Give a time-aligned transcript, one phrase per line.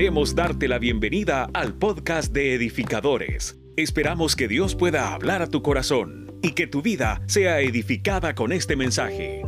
[0.00, 3.60] Queremos darte la bienvenida al podcast de edificadores.
[3.76, 8.50] Esperamos que Dios pueda hablar a tu corazón y que tu vida sea edificada con
[8.50, 9.42] este mensaje.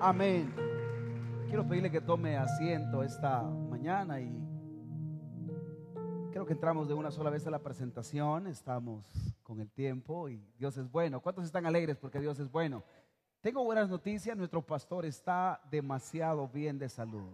[0.00, 0.52] Amén.
[1.46, 4.28] Quiero pedirle que tome asiento esta mañana y
[6.32, 9.04] creo que entramos de una sola vez a la presentación, estamos
[9.44, 11.20] con el tiempo y Dios es bueno.
[11.20, 12.82] ¿Cuántos están alegres porque Dios es bueno?
[13.42, 17.28] Tengo buenas noticias, nuestro pastor está demasiado bien de salud.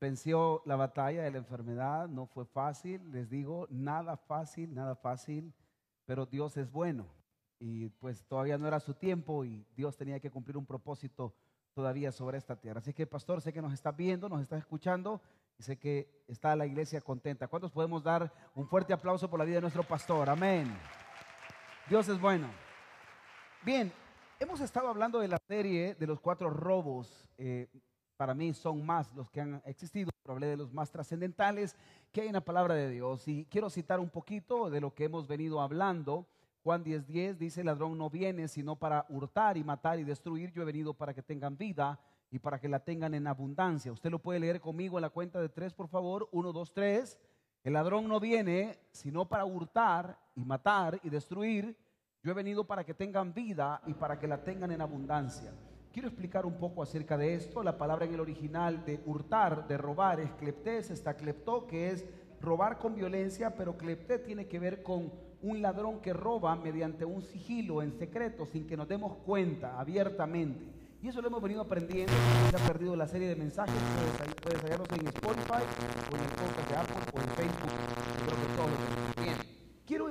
[0.00, 5.54] Venció la batalla de la enfermedad, no fue fácil, les digo, nada fácil, nada fácil,
[6.04, 7.06] pero Dios es bueno.
[7.60, 11.32] Y pues todavía no era su tiempo y Dios tenía que cumplir un propósito
[11.74, 12.80] todavía sobre esta tierra.
[12.80, 15.22] Así que pastor, sé que nos está viendo, nos está escuchando
[15.60, 17.46] y sé que está la iglesia contenta.
[17.46, 20.28] ¿Cuántos podemos dar un fuerte aplauso por la vida de nuestro pastor?
[20.28, 20.76] Amén.
[21.88, 22.48] Dios es bueno.
[23.64, 23.92] Bien,
[24.40, 27.26] Hemos estado hablando de la serie de los cuatro robos.
[27.38, 27.66] Eh,
[28.16, 31.74] para mí son más los que han existido, pero hablé de los más trascendentales
[32.12, 33.26] que hay en la palabra de Dios.
[33.26, 36.28] Y quiero citar un poquito de lo que hemos venido hablando.
[36.62, 40.52] Juan 10:10 10 dice, el ladrón no viene sino para hurtar y matar y destruir.
[40.52, 41.98] Yo he venido para que tengan vida
[42.30, 43.90] y para que la tengan en abundancia.
[43.90, 46.28] Usted lo puede leer conmigo en la cuenta de tres, por favor.
[46.30, 47.18] Uno, dos, tres.
[47.64, 51.76] El ladrón no viene sino para hurtar y matar y destruir.
[52.22, 55.52] Yo he venido para que tengan vida y para que la tengan en abundancia.
[55.92, 57.62] Quiero explicar un poco acerca de esto.
[57.62, 62.04] La palabra en el original de hurtar, de robar, es cleptés, está cleptó, que es
[62.40, 67.22] robar con violencia, pero clepté tiene que ver con un ladrón que roba mediante un
[67.22, 70.66] sigilo en secreto, sin que nos demos cuenta, abiertamente.
[71.00, 72.12] Y eso lo hemos venido aprendiendo.
[72.12, 73.74] Si se ha perdido la serie de mensajes,
[74.42, 75.62] puedes, hallarlos en Spotify,
[76.10, 77.77] o en el podcast de Apple, o en Facebook.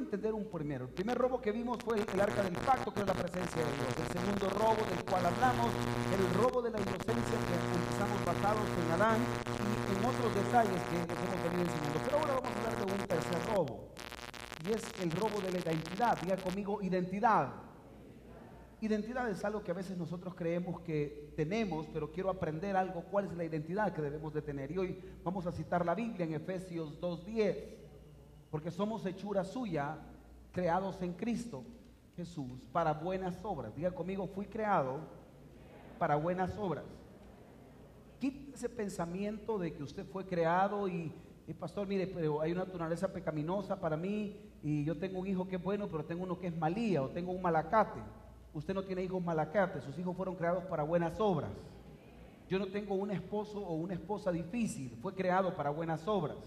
[0.08, 0.86] Entender un primero.
[0.86, 3.72] El primer robo que vimos fue el arca del pacto, que es la presencia de
[3.76, 3.92] Dios.
[4.00, 5.68] El segundo robo del cual hablamos,
[6.16, 10.96] el robo de la inocencia que empezamos basados en Adán y en otros detalles que
[10.96, 12.00] les hemos venido enseñando.
[12.06, 13.90] Pero ahora vamos a hablar de un tercer robo.
[14.66, 16.22] Y es el robo de la identidad.
[16.22, 17.50] Diga conmigo, identidad.
[18.80, 23.26] Identidad es algo que a veces nosotros creemos que tenemos, pero quiero aprender algo, cuál
[23.26, 24.72] es la identidad que debemos de tener.
[24.72, 27.77] Y hoy vamos a citar la Biblia en Efesios 2.10
[28.58, 30.00] porque somos hechura suya,
[30.52, 31.64] creados en Cristo
[32.16, 33.76] Jesús para buenas obras.
[33.76, 34.98] Diga conmigo, fui creado
[36.00, 36.84] para buenas obras.
[38.20, 41.14] Quite ese pensamiento de que usted fue creado y,
[41.60, 45.58] pastor, mire, pero hay una naturaleza pecaminosa para mí y yo tengo un hijo que
[45.58, 48.00] es bueno, pero tengo uno que es malía o tengo un malacate.
[48.56, 51.52] Usted no tiene hijos malacates, sus hijos fueron creados para buenas obras.
[52.50, 56.38] Yo no tengo un esposo o una esposa difícil, fue creado para buenas obras.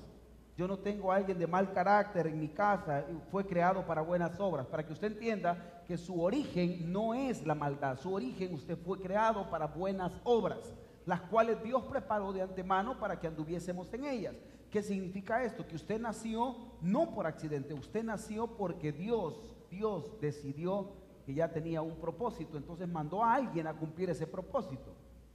[0.60, 4.38] Yo no tengo a alguien de mal carácter en mi casa, fue creado para buenas
[4.38, 8.76] obras, para que usted entienda que su origen no es la maldad, su origen usted
[8.76, 10.58] fue creado para buenas obras,
[11.06, 14.36] las cuales Dios preparó de antemano para que anduviésemos en ellas.
[14.70, 15.66] ¿Qué significa esto?
[15.66, 20.92] Que usted nació no por accidente, usted nació porque Dios, Dios decidió
[21.24, 24.92] que ya tenía un propósito, entonces mandó a alguien a cumplir ese propósito.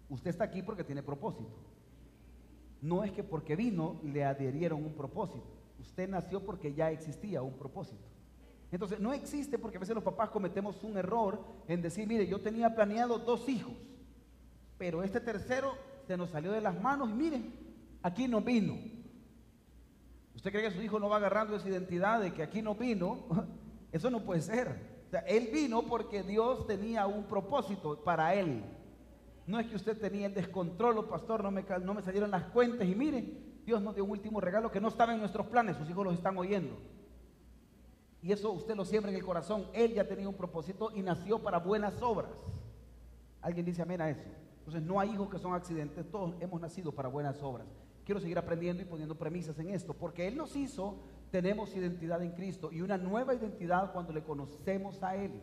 [0.08, 1.58] Usted está aquí porque tiene propósito
[2.82, 5.46] no es que porque vino le adherieron un propósito.
[5.80, 8.04] Usted nació porque ya existía un propósito.
[8.72, 12.42] Entonces, no existe porque a veces los papás cometemos un error en decir, mire, yo
[12.42, 13.74] tenía planeado dos hijos,
[14.78, 15.74] pero este tercero
[16.08, 17.42] se nos salió de las manos y mire,
[18.02, 18.78] aquí no vino.
[20.36, 23.26] ¿Usted cree que su hijo no va agarrando esa identidad de que aquí no vino?
[23.92, 24.96] Eso no puede ser.
[25.26, 28.64] Él vino porque Dios tenía un propósito para él.
[29.48, 32.88] No es que usted tenía el descontrol, pastor, no me, no me salieron las cuentas
[32.88, 33.24] y mire,
[33.66, 36.16] Dios nos dio un último regalo que no estaba en nuestros planes, sus hijos los
[36.16, 36.78] están oyendo.
[38.22, 39.68] Y eso usted lo siembra en el corazón.
[39.72, 42.32] Él ya tenía un propósito y nació para buenas obras.
[43.40, 44.28] Alguien dice amén a eso.
[44.58, 47.68] Entonces no hay hijos que son accidentes, todos hemos nacido para buenas obras.
[48.04, 50.98] Quiero seguir aprendiendo y poniendo premisas en esto, porque Él nos hizo,
[51.30, 55.40] tenemos identidad en Cristo y una nueva identidad cuando le conocemos a Él.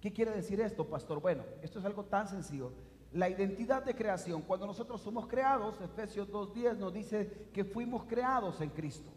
[0.00, 1.20] ¿Qué quiere decir esto, pastor?
[1.20, 2.72] Bueno, esto es algo tan sencillo
[3.12, 4.42] la identidad de creación.
[4.42, 9.10] Cuando nosotros somos creados, Efesios 2.10 nos dice que fuimos creados en Cristo.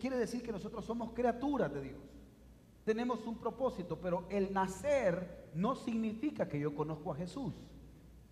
[0.00, 2.00] quiere decir que nosotros somos criaturas de Dios.
[2.84, 7.54] Tenemos un propósito, pero el nacer no significa que yo conozco a Jesús.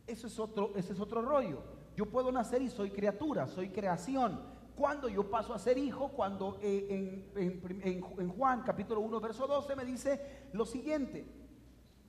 [0.07, 1.63] Eso es otro, ese es otro rollo.
[1.97, 4.41] Yo puedo nacer y soy criatura, soy creación.
[4.75, 9.77] Cuando yo paso a ser hijo, cuando eh, en, en Juan capítulo 1, verso 12
[9.77, 11.25] me dice lo siguiente,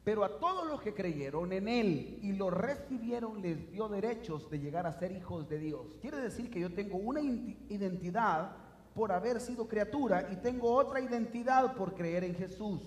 [0.03, 4.59] pero a todos los que creyeron en Él y lo recibieron les dio derechos de
[4.59, 5.97] llegar a ser hijos de Dios.
[6.01, 8.57] Quiere decir que yo tengo una identidad
[8.93, 12.81] por haber sido criatura y tengo otra identidad por creer en Jesús.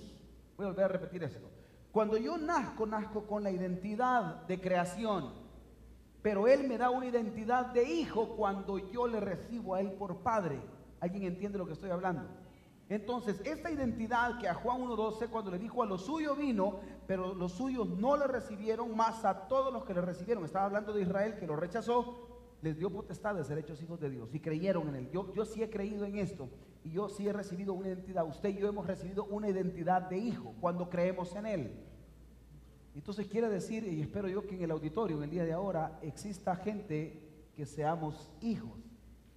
[0.57, 1.49] Voy a volver a repetir esto.
[1.91, 5.47] Cuando yo nazco, nazco con la identidad de creación.
[6.21, 10.19] pero Él me da una identidad de hijo cuando yo le recibo a Él por
[10.19, 10.61] padre.
[11.01, 12.29] ¿Alguien entiende lo que estoy hablando?
[12.89, 17.35] Entonces, esta identidad que a Juan 1.12, cuando le dijo a los suyos vino, pero
[17.35, 21.03] los suyos no le recibieron, más a todos los que le recibieron, estaba hablando de
[21.03, 22.29] Israel que lo rechazó,
[22.63, 25.11] les dio potestad de ser hechos hijos de Dios y creyeron en Él.
[25.11, 26.49] Yo, yo sí he creído en esto
[26.85, 28.25] y yo sí he recibido una identidad.
[28.27, 31.85] Usted y yo hemos recibido una identidad de hijo cuando creemos en Él.
[32.95, 35.99] Entonces quiere decir, y espero yo que en el auditorio, en el día de ahora,
[36.03, 38.79] exista gente que seamos hijos.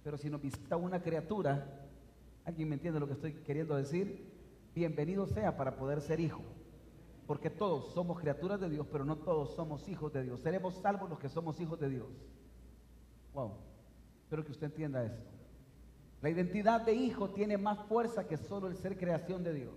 [0.02, 1.79] Pero si nos visita una criatura,
[2.44, 4.30] ¿Alguien me entiende lo que estoy queriendo decir?
[4.74, 6.42] Bienvenido sea para poder ser hijo.
[7.26, 10.40] Porque todos somos criaturas de Dios, pero no todos somos hijos de Dios.
[10.40, 12.08] Seremos salvos los que somos hijos de Dios.
[13.34, 13.52] Wow.
[14.24, 15.30] Espero que usted entienda esto.
[16.22, 19.74] La identidad de hijo tiene más fuerza que solo el ser creación de Dios.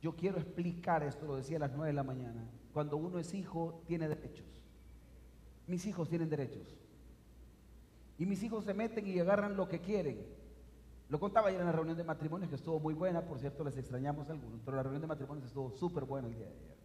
[0.00, 2.48] Yo quiero explicar esto, lo decía a las 9 de la mañana.
[2.72, 4.46] Cuando uno es hijo, tiene derechos.
[5.66, 6.76] Mis hijos tienen derechos.
[8.18, 10.24] Y mis hijos se meten y agarran lo que quieren.
[11.08, 13.76] Lo contaba ayer en la reunión de matrimonios que estuvo muy buena, por cierto les
[13.76, 16.76] extrañamos algunos, pero la reunión de matrimonios estuvo súper buena el día de ayer.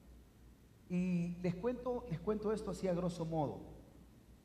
[0.89, 3.61] Y les cuento, les cuento esto así a grosso modo.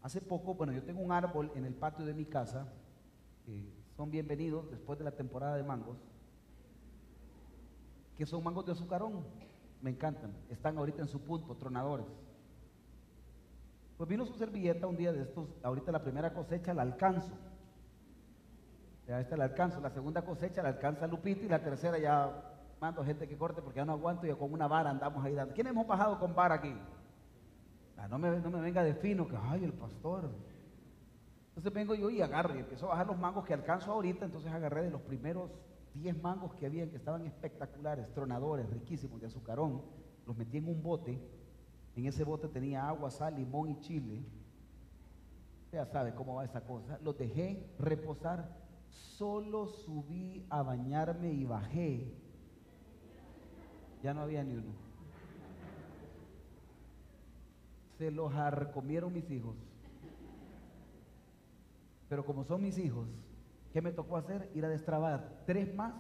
[0.03, 2.73] Hace poco, bueno, yo tengo un árbol en el patio de mi casa,
[3.45, 5.99] que son bienvenidos después de la temporada de mangos,
[8.17, 9.25] que son mangos de azucarón,
[9.83, 12.07] me encantan, están ahorita en su punto, tronadores.
[13.99, 17.33] Pues vino su servilleta un día de estos, ahorita la primera cosecha la alcanzo
[19.07, 19.81] ya esta la alcanzo.
[19.81, 22.43] La segunda cosecha la alcanza Lupita y la tercera ya
[22.81, 25.55] mando gente que corte porque ya no aguanto y con una vara andamos ahí dando.
[25.55, 26.75] ¿Quiénes hemos bajado con vara aquí?
[27.97, 30.31] Ah, no, me, no me venga de fino que, ay, el pastor.
[31.49, 34.27] Entonces vengo yo y agarro y empiezo a bajar los mangos que alcanzo ahorita.
[34.27, 35.51] Entonces agarré de los primeros
[35.95, 39.83] 10 mangos que había que estaban espectaculares, tronadores, riquísimos, de azucarón.
[40.27, 41.19] Los metí en un bote.
[41.95, 44.23] En ese bote tenía agua, sal, limón y chile.
[45.73, 46.99] Ya sabe cómo va esa cosa.
[47.03, 52.13] Los dejé reposar Solo subí a bañarme y bajé.
[54.03, 54.73] Ya no había ni uno.
[57.99, 58.33] Se los
[58.75, 59.57] comieron mis hijos.
[62.09, 63.09] Pero como son mis hijos,
[63.73, 64.51] ¿qué me tocó hacer?
[64.55, 65.95] Ir a destrabar tres más.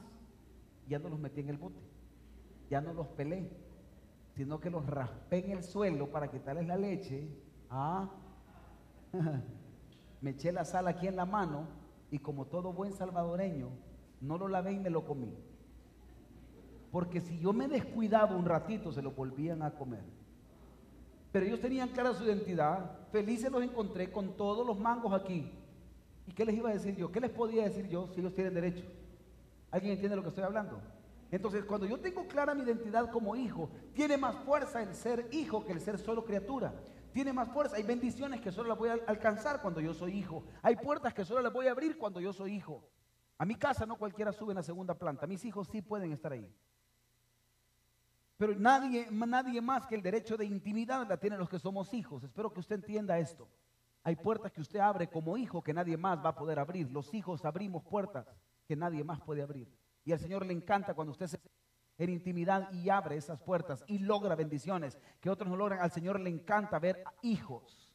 [0.89, 1.81] Ya no los metí en el bote.
[2.71, 3.51] Ya no los pelé.
[4.35, 7.29] Sino que los raspé en el suelo para quitarles la leche.
[7.71, 8.11] Ah.
[10.21, 13.71] me eché la sal aquí en la mano y como todo buen salvadoreño,
[14.21, 15.35] no lo lavé y me lo comí.
[16.91, 20.05] Porque si yo me descuidaba un ratito, se lo volvían a comer.
[21.33, 22.91] Pero ellos tenían clara su identidad.
[23.11, 25.53] Felices los encontré con todos los mangos aquí.
[26.27, 27.13] ¿Y qué les iba a decir yo?
[27.13, 28.85] ¿Qué les podía decir yo si ellos tienen derecho?
[29.71, 30.81] ¿Alguien entiende lo que estoy hablando?
[31.31, 35.65] Entonces, cuando yo tengo clara mi identidad como hijo, tiene más fuerza el ser hijo
[35.65, 36.73] que el ser solo criatura
[37.17, 37.77] tiene más fuerza.
[37.77, 40.45] Hay bendiciones que solo las voy a alcanzar cuando yo soy hijo.
[40.61, 42.91] Hay puertas que solo las voy a abrir cuando yo soy hijo.
[43.39, 45.27] A mi casa no cualquiera sube en la segunda planta.
[45.27, 46.55] Mis hijos sí pueden estar ahí.
[48.37, 52.23] Pero nadie, nadie más que el derecho de intimidad la tienen los que somos hijos.
[52.23, 53.49] Espero que usted entienda esto.
[54.03, 56.93] Hay puertas que usted abre como hijo que nadie más va a poder abrir.
[56.93, 58.27] Los hijos abrimos puertas
[58.69, 59.75] que nadie más puede abrir.
[60.05, 61.41] Y al Señor le encanta cuando usted se
[61.99, 65.81] en intimidad y abre esas puertas y logra bendiciones que otros no logran.
[65.81, 67.91] Al Señor le encanta ver hijos.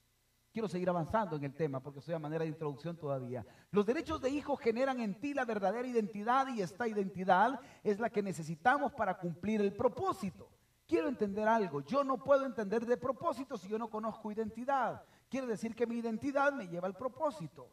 [0.51, 3.45] Quiero seguir avanzando en el tema porque soy a manera de introducción todavía.
[3.71, 8.09] Los derechos de hijos generan en ti la verdadera identidad y esta identidad es la
[8.09, 10.49] que necesitamos para cumplir el propósito.
[10.85, 11.79] Quiero entender algo.
[11.81, 15.01] Yo no puedo entender de propósito si yo no conozco identidad.
[15.29, 17.69] Quiere decir que mi identidad me lleva al propósito.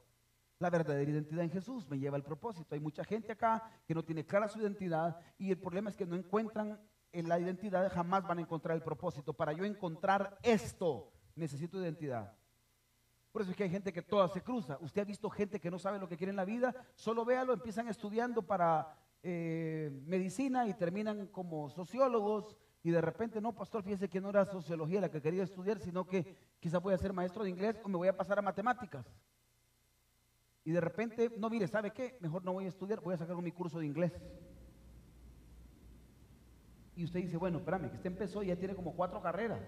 [0.59, 2.75] La verdadera identidad en Jesús me lleva al propósito.
[2.75, 6.05] Hay mucha gente acá que no tiene clara su identidad y el problema es que
[6.05, 6.81] no encuentran
[7.12, 9.33] en la identidad, jamás van a encontrar el propósito.
[9.33, 12.35] Para yo encontrar esto, necesito identidad.
[13.31, 14.79] Por eso es que hay gente que toda se cruza.
[14.81, 17.53] Usted ha visto gente que no sabe lo que quiere en la vida, solo véalo,
[17.53, 24.09] empiezan estudiando para eh, medicina y terminan como sociólogos y de repente, no, pastor, fíjese
[24.09, 27.45] que no era sociología la que quería estudiar, sino que quizás voy a ser maestro
[27.45, 29.07] de inglés o me voy a pasar a matemáticas
[30.69, 32.19] y de repente, no, mire, ¿sabe qué?
[32.21, 34.13] Mejor no voy a estudiar, voy a sacar mi curso de inglés.
[36.95, 39.63] Y usted dice, bueno, espérame, que usted empezó y ya tiene como cuatro carreras.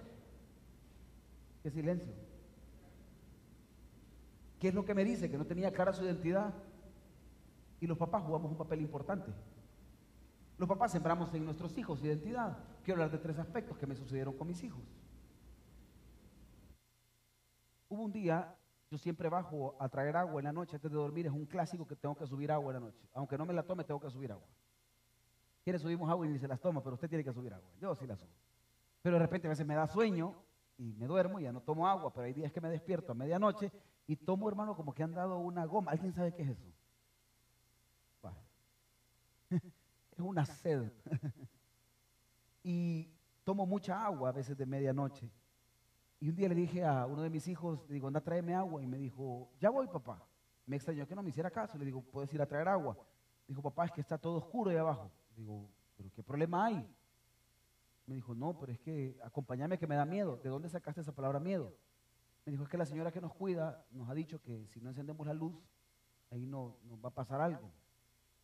[1.63, 2.13] Qué silencio.
[4.59, 5.31] ¿Qué es lo que me dice?
[5.31, 6.53] Que no tenía clara su identidad.
[7.81, 9.33] Y los papás jugamos un papel importante.
[10.59, 12.59] Los papás sembramos en nuestros hijos identidad.
[12.85, 14.85] Quiero hablar de tres aspectos que me sucedieron con mis hijos.
[17.89, 18.55] Hubo un día
[18.91, 21.27] yo siempre bajo a traer agua en la noche antes de dormir.
[21.27, 23.09] Es un clásico que tengo que subir agua en la noche.
[23.15, 24.49] Aunque no me la tome, tengo que subir agua.
[25.63, 27.71] Quiere subimos agua y ni se las toma, pero usted tiene que subir agua.
[27.81, 28.33] Yo sí la subo.
[29.03, 30.35] Pero de repente a veces me da sueño
[30.77, 33.71] y me duermo, ya no tomo agua, pero hay días que me despierto a medianoche
[34.07, 35.93] y tomo, hermano, como que han dado una goma.
[35.93, 36.67] ¿Alguien sabe qué es eso?
[39.51, 40.91] es una sed.
[42.65, 43.09] y
[43.45, 45.31] tomo mucha agua a veces de medianoche.
[46.21, 48.83] Y un día le dije a uno de mis hijos, le digo, anda, tráeme agua.
[48.83, 50.23] Y me dijo, ya voy, papá.
[50.67, 51.79] Me extrañó que no me hiciera caso.
[51.79, 52.97] Le digo, ¿puedes ir a traer agua?
[53.49, 55.11] Dijo, papá, es que está todo oscuro ahí abajo.
[55.35, 56.87] Digo, ¿pero qué problema hay?
[58.07, 60.37] Me dijo, no, pero es que acompáñame que me da miedo.
[60.37, 61.75] ¿De dónde sacaste esa palabra miedo?
[62.45, 64.91] Me dijo, es que la señora que nos cuida nos ha dicho que si no
[64.91, 65.55] encendemos la luz,
[66.31, 67.73] ahí no, nos va a pasar algo.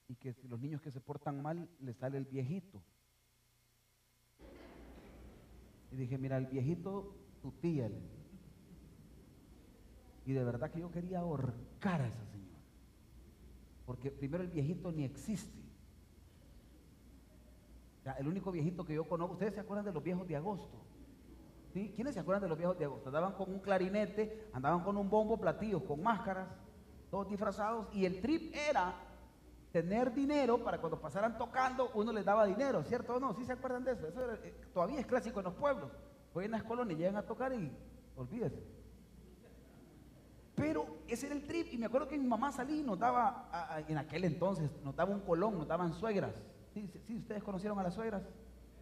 [0.09, 2.83] Y que los niños que se portan mal, le sale el viejito.
[5.91, 7.17] Y dije, mira, el viejito,
[7.53, 7.91] tía.
[10.25, 12.59] Y de verdad que yo quería ahorcar a esa señora.
[13.85, 15.65] Porque primero el viejito ni existe.
[18.19, 20.79] el único viejito que yo conozco, ¿ustedes se acuerdan de los viejos de agosto?
[21.73, 23.09] ¿Quiénes se acuerdan de los viejos de agosto?
[23.09, 26.49] Andaban con un clarinete, andaban con un bombo platillo, con máscaras,
[27.11, 28.95] todos disfrazados, y el trip era
[29.73, 33.35] tener dinero para cuando pasaran tocando, uno les daba dinero, ¿cierto o no?
[33.35, 34.07] ¿Sí se acuerdan de eso?
[34.09, 35.91] Eso eh, todavía es clásico en los pueblos.
[36.45, 37.71] En las colonias llegan a tocar y
[38.17, 38.63] olvídese.
[40.55, 42.99] Pero ese era el trip, y me acuerdo que mi mamá salía y nos
[43.89, 46.33] en aquel entonces, nos daba un colón, nos daban suegras.
[46.73, 48.23] ¿Sí, sí, ustedes conocieron a las suegras?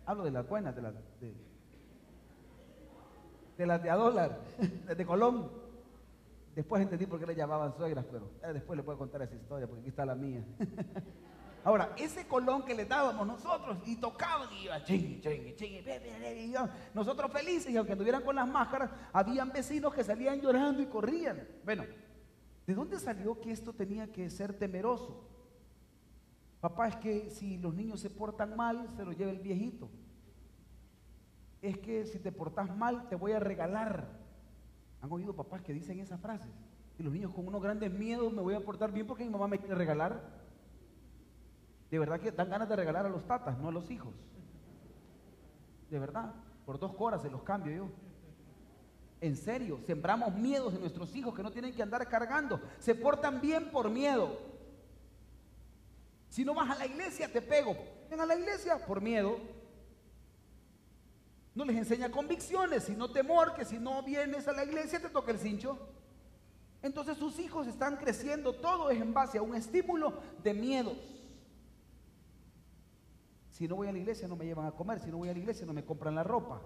[0.07, 1.35] Hablo de las buenas, de las de,
[3.59, 4.39] de las de a dólar,
[4.97, 5.51] de Colón.
[6.55, 9.67] Después entendí por qué le llamaban suegras, pero eh, después le puedo contar esa historia,
[9.67, 10.45] porque aquí está la mía.
[11.65, 16.55] Ahora, ese colón que le dábamos nosotros y tocaban y iba ching, ching, ching, y
[16.93, 21.49] nosotros felices y aunque estuvieran con las máscaras, habían vecinos que salían llorando y corrían.
[21.65, 21.87] Bueno,
[22.67, 25.27] ¿de dónde salió que esto tenía que ser temeroso?
[26.61, 29.89] Papá, es que si los niños se portan mal, se los lleva el viejito.
[31.63, 34.07] Es que si te portas mal, te voy a regalar.
[35.01, 36.53] ¿Han oído papás que dicen esas frases?
[36.99, 39.49] Y los niños con unos grandes miedos me voy a portar bien porque mi mamá
[39.49, 40.44] me quiere regalar.
[41.95, 44.13] De verdad que dan ganas de regalar a los tatas, no a los hijos.
[45.89, 46.35] De verdad,
[46.67, 47.89] por dos coras se los cambio yo.
[49.21, 52.61] En serio, sembramos miedos en nuestros hijos que no tienen que andar cargando.
[52.81, 54.37] Se portan bien por miedo.
[56.31, 57.77] Si no vas a la iglesia, te pego.
[58.11, 59.39] Ven a la iglesia por miedo.
[61.55, 65.31] No les enseña convicciones, sino temor, que si no vienes a la iglesia te toca
[65.31, 65.79] el cincho.
[66.83, 71.15] Entonces sus hijos están creciendo, todo es en base a un estímulo de miedos.
[73.55, 75.33] Si no voy a la iglesia no me llevan a comer, si no voy a
[75.33, 76.61] la iglesia no me compran la ropa.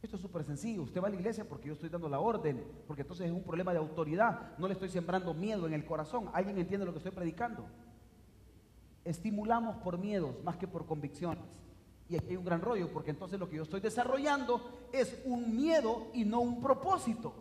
[0.00, 0.82] Esto es súper sencillo.
[0.82, 3.42] Usted va a la iglesia porque yo estoy dando la orden, porque entonces es un
[3.42, 4.56] problema de autoridad.
[4.58, 6.30] No le estoy sembrando miedo en el corazón.
[6.32, 7.66] ¿Alguien entiende lo que estoy predicando?
[9.04, 11.42] Estimulamos por miedos más que por convicciones.
[12.08, 15.56] Y aquí hay un gran rollo, porque entonces lo que yo estoy desarrollando es un
[15.56, 17.34] miedo y no un propósito.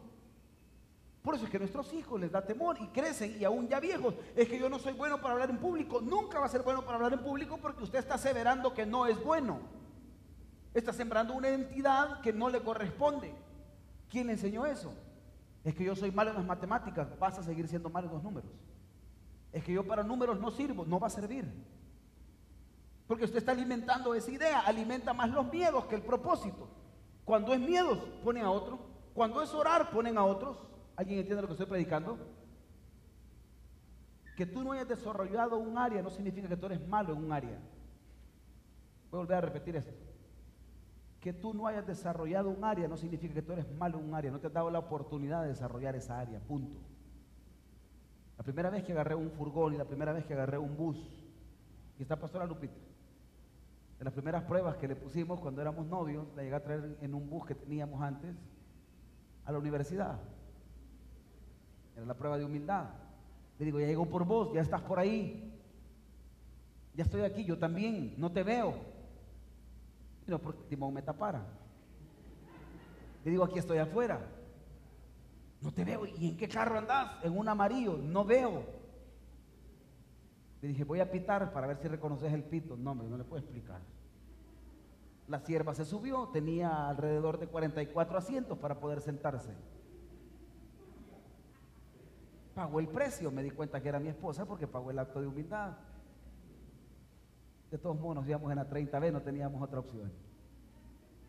[1.27, 3.81] Por eso es que a nuestros hijos les da temor y crecen y aún ya
[3.81, 4.13] viejos.
[4.33, 5.99] Es que yo no soy bueno para hablar en público.
[5.99, 9.05] Nunca va a ser bueno para hablar en público porque usted está aseverando que no
[9.05, 9.59] es bueno.
[10.73, 13.35] Está sembrando una identidad que no le corresponde.
[14.09, 14.93] ¿Quién le enseñó eso?
[15.65, 17.19] Es que yo soy malo en las matemáticas.
[17.19, 18.49] Vas a seguir siendo malo en los números.
[19.51, 20.85] Es que yo para números no sirvo.
[20.85, 21.45] No va a servir.
[23.05, 26.69] Porque usted está alimentando esa idea, alimenta más los miedos que el propósito.
[27.25, 28.79] Cuando es miedos, ponen a otro.
[29.13, 30.55] Cuando es orar, ponen a otros.
[30.97, 32.17] ¿Alguien entiende lo que estoy predicando?
[34.35, 37.31] Que tú no hayas desarrollado un área no significa que tú eres malo en un
[37.31, 37.59] área.
[39.11, 39.93] Voy a volver a repetir esto.
[41.21, 44.15] Que tú no hayas desarrollado un área no significa que tú eres malo en un
[44.15, 44.31] área.
[44.31, 46.39] No te has dado la oportunidad de desarrollar esa área.
[46.39, 46.79] Punto.
[48.35, 50.97] La primera vez que agarré un furgón y la primera vez que agarré un bus,
[51.97, 52.77] y está Pastora Lupita,
[53.99, 57.13] de las primeras pruebas que le pusimos cuando éramos novios, la llegué a traer en
[57.13, 58.35] un bus que teníamos antes
[59.45, 60.19] a la universidad.
[61.97, 62.85] Era la prueba de humildad.
[63.57, 65.51] Le digo, ya llegó por vos, ya estás por ahí.
[66.93, 68.75] Ya estoy aquí, yo también, no te veo.
[70.27, 71.43] No, porque Timón me tapara.
[73.25, 74.19] Le digo, aquí estoy afuera.
[75.61, 76.05] No te veo.
[76.05, 77.23] ¿Y en qué carro andás?
[77.23, 77.97] En un amarillo.
[77.97, 78.63] No veo.
[80.61, 82.77] Le dije, voy a pitar para ver si reconoces el pito.
[82.77, 83.81] No, hombre, no le puedo explicar.
[85.27, 89.51] La sierva se subió, tenía alrededor de 44 asientos para poder sentarse.
[92.57, 95.27] Pagó el precio, me di cuenta que era mi esposa porque pagó el acto de
[95.27, 95.73] humildad.
[97.69, 100.11] De todos modos nos íbamos en la 30B, no teníamos otra opción.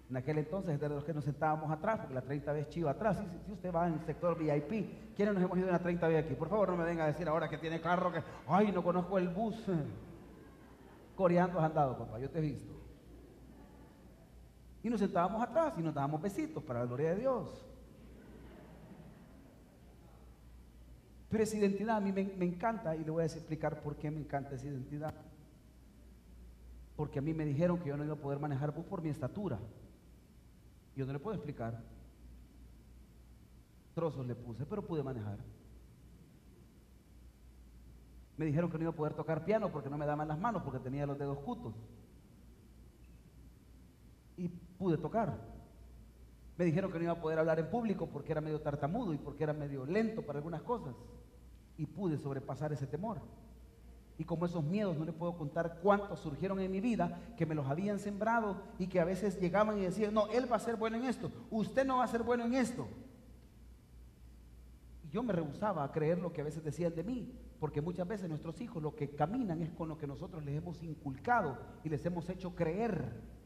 [0.09, 3.23] En aquel entonces, de los que nos sentábamos atrás, porque la 30 vez chiva atrás.
[3.45, 6.25] Si, usted va en el sector VIP, ¿quiénes nos hemos ido en la 30 vez
[6.25, 6.35] aquí?
[6.35, 9.19] Por favor, no me venga a decir ahora que tiene carro, que, ay, no conozco
[9.19, 9.67] el bus.
[11.15, 12.73] Coreando has andado, papá, yo te he visto.
[14.83, 17.68] Y nos sentábamos atrás y nos dábamos besitos para la gloria de Dios.
[21.29, 24.21] Pero esa identidad a mí me, encanta y le voy a explicar por qué me
[24.21, 25.15] encanta esa identidad.
[26.97, 29.11] Porque a mí me dijeron que yo no iba a poder manejar bus por mi
[29.11, 29.59] estatura.
[30.97, 31.83] Yo no le puedo explicar.
[33.95, 35.39] Trozos le puse, pero pude manejar.
[38.39, 40.63] Me dijeron que no iba a poder tocar piano porque no me daban las manos,
[40.63, 41.75] porque tenía los dedos cutos.
[44.37, 45.58] Y pude tocar.
[46.59, 49.19] Me dijeron que no iba a poder hablar en público porque era medio tartamudo y
[49.19, 50.95] porque era medio lento para algunas cosas.
[51.77, 53.21] Y pude sobrepasar ese temor.
[54.19, 57.55] Y como esos miedos, no le puedo contar cuántos surgieron en mi vida, que me
[57.55, 60.75] los habían sembrado y que a veces llegaban y decían, no, él va a ser
[60.75, 62.89] bueno en esto, usted no va a ser bueno en esto.
[65.05, 68.09] Y yo me rehusaba a creer lo que a veces decían de mí, porque muchas
[68.09, 71.89] veces nuestros hijos lo que caminan es con lo que nosotros les hemos inculcado y
[71.89, 73.38] les hemos hecho creer.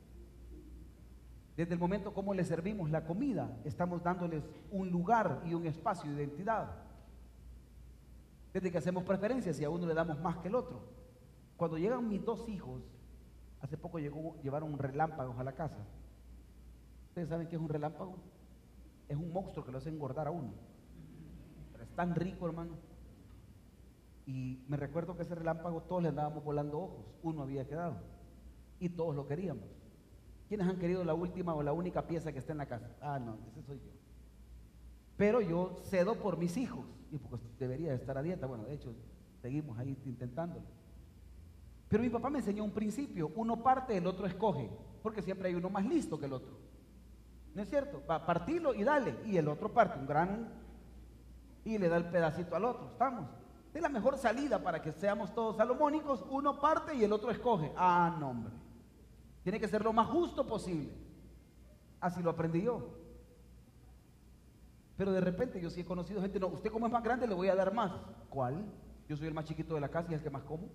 [1.57, 6.11] Desde el momento como les servimos la comida, estamos dándoles un lugar y un espacio
[6.11, 6.71] de identidad.
[8.53, 10.81] Desde que hacemos preferencias y a uno le damos más que el otro.
[11.57, 12.83] Cuando llegan mis dos hijos,
[13.61, 15.87] hace poco llegó, llevaron relámpagos a la casa.
[17.09, 18.17] ¿Ustedes saben qué es un relámpago?
[19.09, 20.55] Es un monstruo que lo hace engordar a uno.
[21.73, 22.77] Pero es tan rico, hermano.
[24.25, 27.05] Y me recuerdo que ese relámpago todos le andábamos volando ojos.
[27.23, 27.97] Uno había quedado.
[28.81, 29.82] Y todos lo queríamos.
[30.53, 32.91] ¿Quiénes han querido la última o la única pieza que está en la casa?
[33.01, 33.91] Ah, no, ese soy yo.
[35.17, 36.85] Pero yo cedo por mis hijos.
[37.11, 38.47] Y porque debería estar a dieta.
[38.47, 38.95] Bueno, de hecho,
[39.41, 40.67] seguimos ahí intentándolo.
[41.89, 43.33] Pero mi papá me enseñó un principio.
[43.35, 44.69] Uno parte, el otro escoge.
[45.03, 46.59] Porque siempre hay uno más listo que el otro.
[47.55, 48.03] ¿No es cierto?
[48.07, 49.17] Va a partirlo y dale.
[49.25, 50.53] Y el otro parte un gran...
[51.65, 52.91] Y le da el pedacito al otro.
[52.91, 53.25] ¿Estamos?
[53.73, 56.23] Es la mejor salida para que seamos todos salomónicos.
[56.29, 57.73] Uno parte y el otro escoge.
[57.75, 58.62] Ah, no, hombre.
[59.43, 60.91] Tiene que ser lo más justo posible.
[62.01, 62.99] Así lo aprendí yo.
[64.97, 67.35] Pero de repente yo sí he conocido gente, no, usted como es más grande le
[67.35, 67.93] voy a dar más.
[68.29, 68.65] ¿Cuál?
[69.09, 70.69] Yo soy el más chiquito de la casa y el que más como.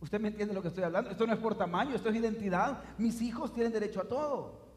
[0.00, 1.10] ¿Usted me entiende lo que estoy hablando?
[1.10, 2.82] Esto no es por tamaño, esto es identidad.
[2.98, 4.68] Mis hijos tienen derecho a todo.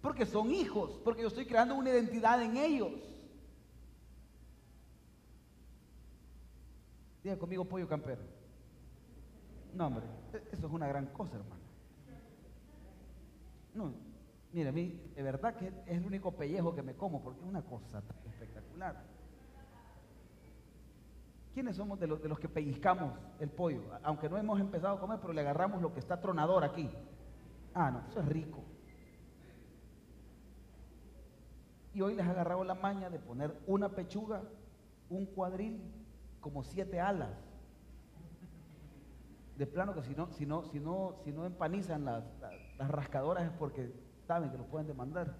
[0.00, 2.92] Porque son hijos, porque yo estoy creando una identidad en ellos.
[7.22, 8.20] Diga conmigo pollo campero.
[9.72, 10.04] No, hombre,
[10.52, 11.63] eso es una gran cosa, hermano.
[13.74, 13.92] No,
[14.52, 17.46] mire, a mí de verdad que es el único pellejo que me como, porque es
[17.46, 19.02] una cosa espectacular.
[21.52, 23.82] ¿Quiénes somos de los, de los que pellizcamos el pollo?
[24.02, 26.90] Aunque no hemos empezado a comer, pero le agarramos lo que está tronador aquí.
[27.74, 28.64] Ah, no, eso es rico.
[31.92, 34.42] Y hoy les agarrado la maña de poner una pechuga,
[35.08, 35.80] un cuadril,
[36.40, 37.30] como siete alas.
[39.56, 42.24] De plano que si no, si no, si no, si no empanizan las,
[42.78, 43.92] las rascadoras es porque
[44.26, 45.34] saben que lo pueden demandar.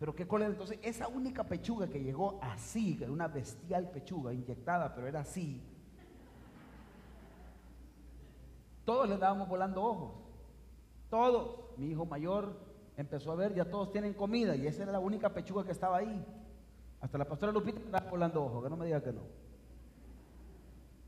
[0.00, 4.32] Pero qué cólera, entonces esa única pechuga que llegó así, que era una bestial pechuga
[4.32, 5.62] inyectada, pero era así.
[8.84, 10.12] Todos le dábamos volando ojos.
[11.08, 11.78] Todos.
[11.78, 12.54] Mi hijo mayor
[12.96, 15.98] empezó a ver, ya todos tienen comida y esa era la única pechuga que estaba
[15.98, 16.24] ahí.
[17.00, 19.22] Hasta la pastora Lupita estaba volando ojos, que no me diga que no.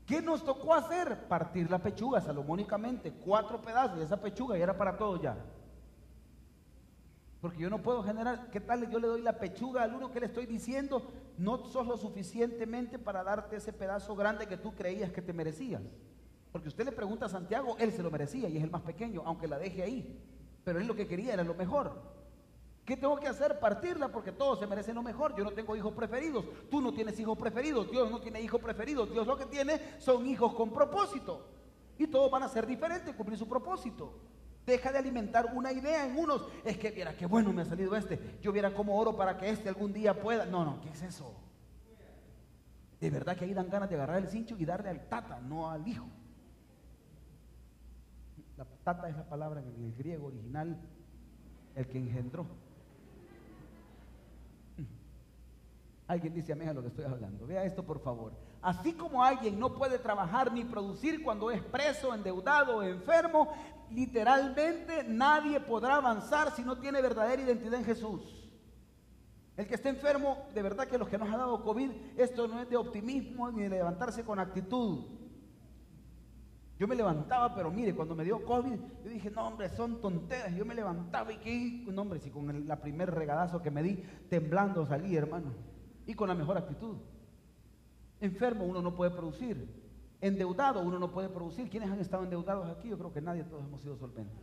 [0.07, 1.27] ¿Qué nos tocó hacer?
[1.27, 5.35] Partir la pechuga salomónicamente, cuatro pedazos de esa pechuga y era para todos ya.
[7.41, 10.21] Porque yo no puedo generar, ¿qué tal yo le doy la pechuga al uno que
[10.21, 11.05] le estoy diciendo?
[11.37, 15.81] No sos lo suficientemente para darte ese pedazo grande que tú creías que te merecías.
[16.53, 19.23] Porque usted le pregunta a Santiago, él se lo merecía y es el más pequeño,
[19.25, 20.17] aunque la deje ahí.
[20.63, 22.01] Pero él lo que quería era lo mejor.
[22.87, 23.59] ¿Qué tengo que hacer?
[23.59, 25.35] Partirla porque todos se merecen lo mejor.
[25.35, 26.45] Yo no tengo hijos preferidos.
[26.71, 27.91] Tú no tienes hijos preferidos.
[27.91, 29.11] Dios no tiene hijos preferidos.
[29.11, 31.49] Dios lo que tiene son hijos con propósito.
[31.97, 34.13] Y todos van a ser diferentes, cumplir su propósito.
[34.65, 36.47] Deja de alimentar una idea en unos.
[36.63, 38.37] Es que viera qué bueno me ha salido este.
[38.41, 40.45] Yo viera cómo oro para que este algún día pueda.
[40.45, 41.35] No, no, ¿qué es eso?
[43.01, 45.69] De verdad que ahí dan ganas de agarrar el cincho y darle al tata, no
[45.69, 46.07] al hijo.
[48.55, 50.79] La tata es la palabra en el griego original,
[51.75, 52.47] el que engendró.
[56.07, 57.45] Alguien dice amén a lo que estoy hablando.
[57.45, 58.31] Vea esto por favor.
[58.61, 63.49] Así como alguien no puede trabajar ni producir cuando es preso, endeudado o enfermo,
[63.91, 68.49] literalmente nadie podrá avanzar si no tiene verdadera identidad en Jesús.
[69.57, 72.61] El que esté enfermo, de verdad que los que nos ha dado COVID, esto no
[72.61, 75.05] es de optimismo ni de levantarse con actitud.
[76.79, 80.53] Yo me levantaba, pero mire, cuando me dio COVID, yo dije, no, hombre, son tonteras.
[80.55, 83.95] Yo me levantaba y que, no, hombre, si con el, primer regadazo que me di,
[84.29, 85.76] temblando salí, hermano
[86.07, 86.95] y con la mejor actitud.
[88.19, 89.85] Enfermo uno no puede producir.
[90.19, 91.69] Endeudado uno no puede producir.
[91.69, 92.89] ¿Quiénes han estado endeudados aquí?
[92.89, 94.35] Yo creo que nadie, todos hemos sido solventes.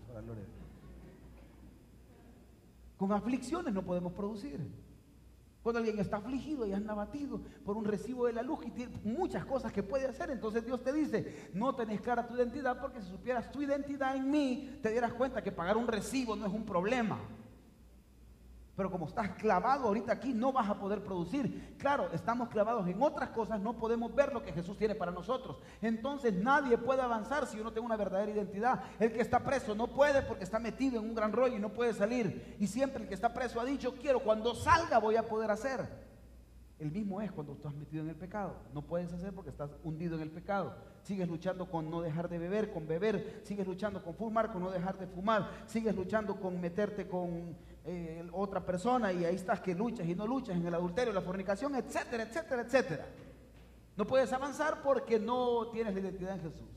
[2.96, 4.61] Con aflicciones no podemos producir.
[5.62, 9.00] Cuando alguien está afligido y anda abatido por un recibo de la luz y tiene
[9.03, 13.00] muchas cosas que puede hacer, entonces Dios te dice, no tenés clara tu identidad porque
[13.00, 16.53] si supieras tu identidad en mí, te dieras cuenta que pagar un recibo no es
[16.53, 17.18] un problema.
[18.76, 21.76] Pero como estás clavado ahorita aquí, no vas a poder producir.
[21.78, 25.58] Claro, estamos clavados en otras cosas, no podemos ver lo que Jesús tiene para nosotros.
[25.80, 28.82] Entonces nadie puede avanzar si uno tiene una verdadera identidad.
[28.98, 31.68] El que está preso no puede porque está metido en un gran rollo y no
[31.68, 32.56] puede salir.
[32.58, 36.04] Y siempre el que está preso ha dicho, quiero, cuando salga voy a poder hacer.
[36.80, 38.56] El mismo es cuando estás metido en el pecado.
[38.74, 40.74] No puedes hacer porque estás hundido en el pecado.
[41.02, 43.42] Sigues luchando con no dejar de beber, con beber.
[43.44, 45.48] Sigues luchando con fumar, con no dejar de fumar.
[45.66, 50.27] Sigues luchando con meterte con eh, otra persona y ahí estás que luchas y no
[50.27, 53.07] luchas en el adulterio, la fornicación, etcétera, etcétera, etcétera.
[53.97, 56.68] No puedes avanzar porque no tienes la identidad en Jesús.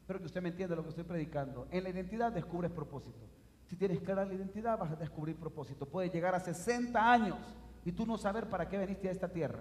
[0.00, 1.66] Espero que usted me entienda lo que estoy predicando.
[1.70, 3.26] En la identidad descubres propósito.
[3.66, 5.86] Si tienes clara la identidad vas a descubrir propósito.
[5.86, 7.38] Puedes llegar a 60 años
[7.84, 9.60] y tú no saber para qué veniste a esta tierra.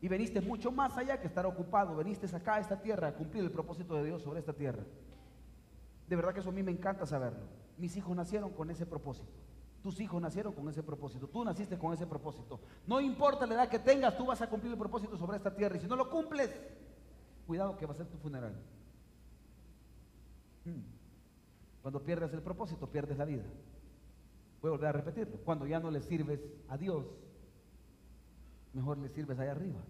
[0.00, 1.94] Y veniste mucho más allá que estar ocupado.
[1.96, 4.82] Veniste acá a esta tierra a cumplir el propósito de Dios sobre esta tierra.
[6.08, 7.63] De verdad que eso a mí me encanta saberlo.
[7.76, 9.32] Mis hijos nacieron con ese propósito.
[9.82, 11.28] Tus hijos nacieron con ese propósito.
[11.28, 12.60] Tú naciste con ese propósito.
[12.86, 15.76] No importa la edad que tengas, tú vas a cumplir el propósito sobre esta tierra.
[15.76, 16.50] Y si no lo cumples,
[17.46, 18.54] cuidado que va a ser tu funeral.
[20.64, 20.80] Hmm.
[21.82, 23.44] Cuando pierdes el propósito, pierdes la vida.
[24.62, 25.36] Voy a volver a repetirlo.
[25.44, 27.04] Cuando ya no le sirves a Dios,
[28.72, 29.80] mejor le sirves allá arriba.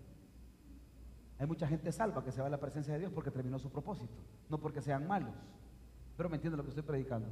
[1.39, 3.71] Hay mucha gente salva que se va a la presencia de Dios porque terminó su
[3.71, 4.15] propósito,
[4.49, 5.35] no porque sean malos.
[6.17, 7.29] Pero me entiende lo que estoy predicando.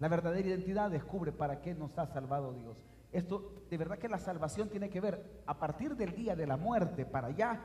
[0.00, 2.76] La verdadera identidad descubre para qué nos ha salvado Dios.
[3.10, 6.56] Esto, de verdad que la salvación tiene que ver, a partir del día de la
[6.56, 7.60] muerte para allá,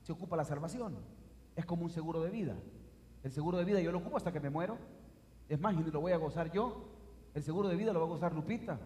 [0.00, 0.96] se ocupa la salvación.
[1.56, 2.56] Es como un seguro de vida.
[3.22, 4.78] El seguro de vida yo lo ocupo hasta que me muero.
[5.48, 6.88] Es más, y lo voy a gozar yo.
[7.34, 8.78] El seguro de vida lo va a gozar Lupita.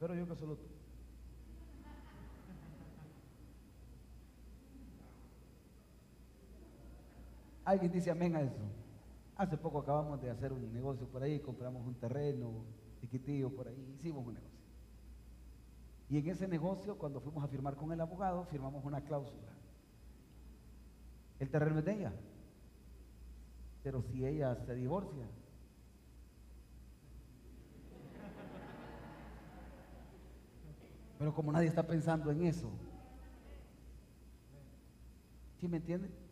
[0.00, 0.66] Pero yo que solo tú.
[7.64, 8.62] Alguien dice amén a eso.
[9.36, 12.64] Hace poco acabamos de hacer un negocio por ahí, compramos un terreno
[13.00, 14.56] chiquitillo por ahí, hicimos un negocio.
[16.08, 19.52] Y en ese negocio, cuando fuimos a firmar con el abogado, firmamos una cláusula.
[21.38, 22.12] El terreno es de ella.
[23.82, 25.26] Pero si ella se divorcia,
[31.18, 32.70] pero como nadie está pensando en eso,
[35.60, 36.25] ¿sí me entienden?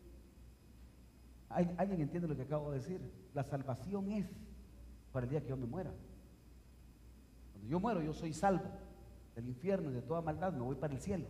[1.55, 3.01] ¿Alguien entiende lo que acabo de decir?
[3.33, 4.27] La salvación es
[5.11, 5.91] para el día que yo me muera.
[7.53, 8.65] Cuando yo muero, yo soy salvo
[9.35, 11.25] del infierno y de toda maldad, me voy para el cielo.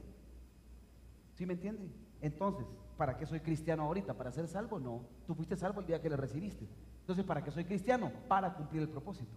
[1.35, 1.91] ¿Sí me entienden?
[2.21, 2.65] Entonces,
[2.97, 4.15] ¿para qué soy cristiano ahorita?
[4.15, 4.79] ¿Para ser salvo?
[4.79, 5.01] No.
[5.27, 6.67] Tú fuiste salvo el día que le recibiste.
[7.01, 8.11] Entonces, ¿para qué soy cristiano?
[8.27, 9.31] Para cumplir el propósito.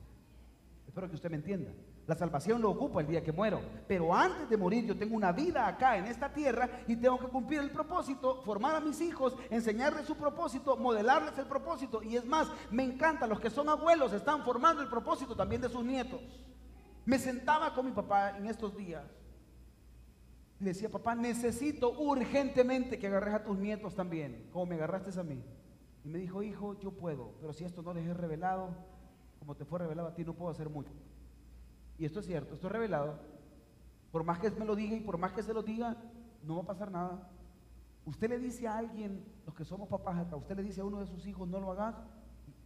[0.87, 1.71] Espero que usted me entienda.
[2.09, 3.61] La salvación lo ocupa el día que muero.
[3.87, 7.29] Pero antes de morir yo tengo una vida acá en esta tierra y tengo que
[7.29, 12.03] cumplir el propósito, formar a mis hijos, enseñarles su propósito, modelarles el propósito.
[12.03, 15.69] Y es más, me encanta, los que son abuelos están formando el propósito también de
[15.69, 16.23] sus nietos.
[17.05, 19.05] Me sentaba con mi papá en estos días.
[20.61, 25.23] Le decía, papá, necesito urgentemente que agarres a tus nietos también, como me agarraste a
[25.23, 25.45] mí.
[26.07, 28.71] Y me dijo, hijo, yo puedo, pero si esto no les he revelado,
[29.39, 30.91] como te fue revelado a ti, no puedo hacer mucho
[31.99, 33.19] y esto es cierto, esto es revelado,
[34.13, 35.97] por más que me lo diga y por más que se lo diga,
[36.43, 37.31] no va a pasar nada.
[38.05, 41.01] Usted le dice a alguien, los que somos papás acá, usted le dice a uno
[41.01, 41.97] de sus hijos, no lo hagas,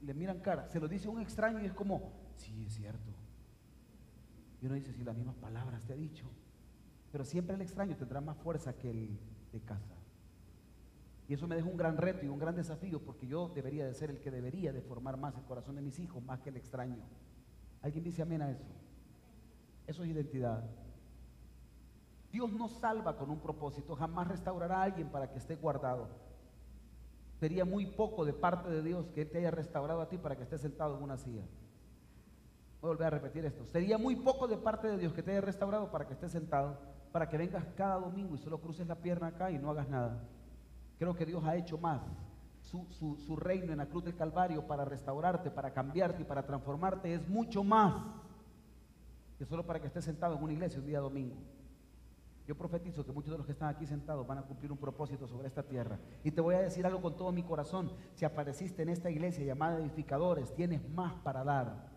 [0.03, 3.11] le miran cara, se lo dice a un extraño y es como, sí, es cierto.
[4.61, 6.31] Y uno dice, sí, las mismas palabras te ha dicho.
[7.11, 9.19] Pero siempre el extraño tendrá más fuerza que el
[9.51, 9.97] de casa.
[11.29, 13.95] Y eso me deja un gran reto y un gran desafío porque yo debería de
[13.95, 16.57] ser el que debería de formar más el corazón de mis hijos, más que el
[16.57, 17.03] extraño.
[17.81, 18.67] ¿Alguien dice amén a eso?
[19.93, 20.65] Eso es identidad.
[22.33, 26.09] Dios no salva con un propósito, jamás restaurará a alguien para que esté guardado.
[27.39, 30.35] Sería muy poco de parte de Dios que Él te haya restaurado a ti para
[30.35, 31.43] que estés sentado en una silla.
[32.81, 33.67] Voy a volver a repetir esto.
[33.67, 36.79] Sería muy poco de parte de Dios que te haya restaurado para que estés sentado,
[37.13, 40.25] para que vengas cada domingo y solo cruces la pierna acá y no hagas nada.
[40.99, 42.01] Creo que Dios ha hecho más.
[42.63, 42.87] Su,
[43.19, 47.29] su reino en la cruz del Calvario para restaurarte, para cambiarte y para transformarte es
[47.29, 48.22] mucho más
[49.43, 51.35] que solo para que estés sentado en una iglesia un día domingo.
[52.47, 55.27] Yo profetizo que muchos de los que están aquí sentados van a cumplir un propósito
[55.27, 55.99] sobre esta tierra.
[56.23, 57.91] Y te voy a decir algo con todo mi corazón.
[58.15, 61.91] Si apareciste en esta iglesia llamada edificadores, tienes más para dar.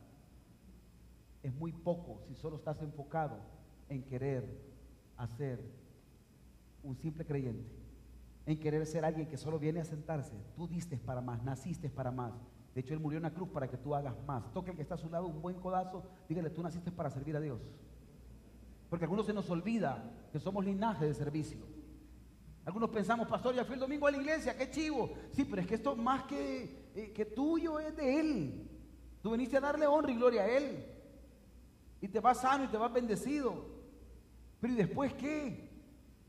[1.43, 3.37] Es muy poco si solo estás enfocado
[3.89, 4.43] en querer
[5.15, 5.63] hacer
[6.81, 7.77] un simple creyente.
[8.47, 10.33] En querer ser alguien que solo viene a sentarse.
[10.55, 12.33] Tú diste para más, naciste para más.
[12.75, 14.51] De hecho, Él murió en la cruz para que tú hagas más.
[14.51, 17.37] Toque el que está a su lado un buen codazo, dígale, tú naciste para servir
[17.37, 17.61] a Dios.
[18.89, 21.65] Porque a algunos se nos olvida que somos linaje de servicio.
[22.65, 25.09] Algunos pensamos, pastor, ya fui el domingo a la iglesia, qué chivo.
[25.31, 28.69] Sí, pero es que esto más que, eh, que tuyo es de Él.
[29.21, 30.85] Tú viniste a darle honra y gloria a Él.
[32.01, 33.67] Y te vas sano y te vas bendecido.
[34.59, 35.71] Pero ¿y después qué?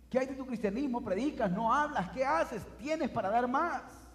[0.09, 1.02] ¿Qué hay de tu cristianismo?
[1.02, 2.62] Predicas, no hablas, ¿qué haces?
[2.78, 4.06] Tienes para dar más.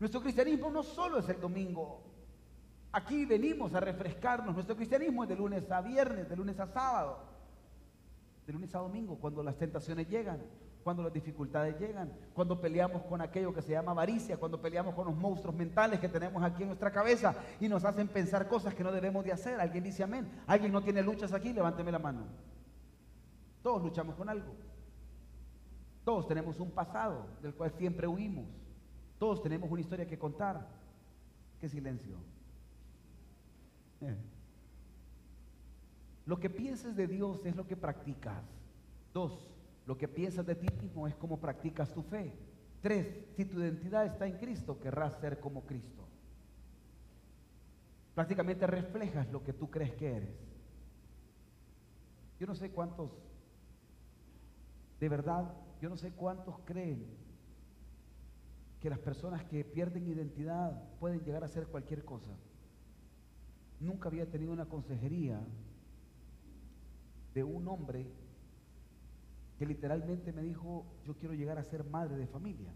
[0.00, 2.02] Nuestro cristianismo no solo es el domingo.
[2.90, 4.54] Aquí venimos a refrescarnos.
[4.54, 7.18] Nuestro cristianismo es de lunes a viernes, de lunes a sábado,
[8.46, 10.42] de lunes a domingo, cuando las tentaciones llegan,
[10.82, 15.06] cuando las dificultades llegan, cuando peleamos con aquello que se llama avaricia, cuando peleamos con
[15.06, 18.82] los monstruos mentales que tenemos aquí en nuestra cabeza y nos hacen pensar cosas que
[18.82, 19.60] no debemos de hacer.
[19.60, 20.26] Alguien dice amén.
[20.46, 22.22] Alguien no tiene luchas aquí, levánteme la mano.
[23.62, 24.54] Todos luchamos con algo.
[26.04, 28.46] Todos tenemos un pasado del cual siempre huimos.
[29.20, 30.66] Todos tenemos una historia que contar.
[31.60, 32.16] Qué silencio.
[36.24, 38.42] Lo que pienses de Dios es lo que practicas.
[39.12, 39.46] Dos,
[39.84, 42.32] lo que piensas de ti mismo es cómo practicas tu fe.
[42.80, 46.08] Tres, si tu identidad está en Cristo, querrás ser como Cristo.
[48.14, 50.38] Prácticamente reflejas lo que tú crees que eres.
[52.38, 53.10] Yo no sé cuántos,
[54.98, 57.19] de verdad, yo no sé cuántos creen
[58.80, 62.32] que las personas que pierden identidad pueden llegar a ser cualquier cosa.
[63.78, 65.40] Nunca había tenido una consejería
[67.34, 68.06] de un hombre
[69.58, 72.72] que literalmente me dijo, yo quiero llegar a ser madre de familia.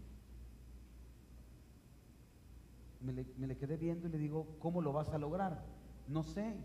[3.01, 5.63] Me le, quedé viendo y le digo, ¿cómo lo vas a lograr?
[6.07, 6.55] No sé,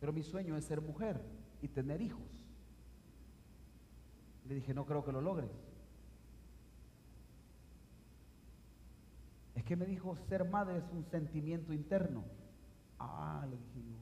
[0.00, 1.20] pero mi sueño es ser mujer
[1.60, 2.46] y tener hijos.
[4.48, 5.50] Le dije, no creo que lo logres.
[9.56, 12.24] Es que me dijo, ser madre es un sentimiento interno.
[12.98, 13.96] Ah, le dije yo.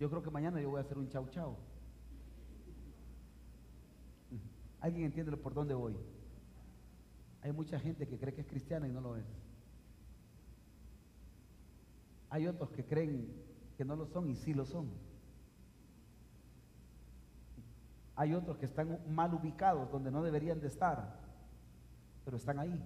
[0.00, 1.56] Yo creo que mañana yo voy a hacer un chau chau.
[4.80, 5.96] ¿Alguien entiende por dónde voy?
[7.40, 9.24] Hay mucha gente que cree que es cristiana y no lo es.
[12.28, 13.32] Hay otros que creen
[13.76, 14.90] que no lo son y sí lo son.
[18.16, 21.20] Hay otros que están mal ubicados donde no deberían de estar,
[22.24, 22.82] pero están ahí.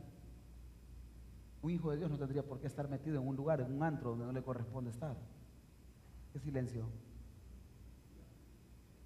[1.63, 3.83] Un hijo de Dios no tendría por qué estar metido en un lugar, en un
[3.83, 5.17] antro donde no le corresponde estar.
[6.33, 6.83] ¿Qué silencio?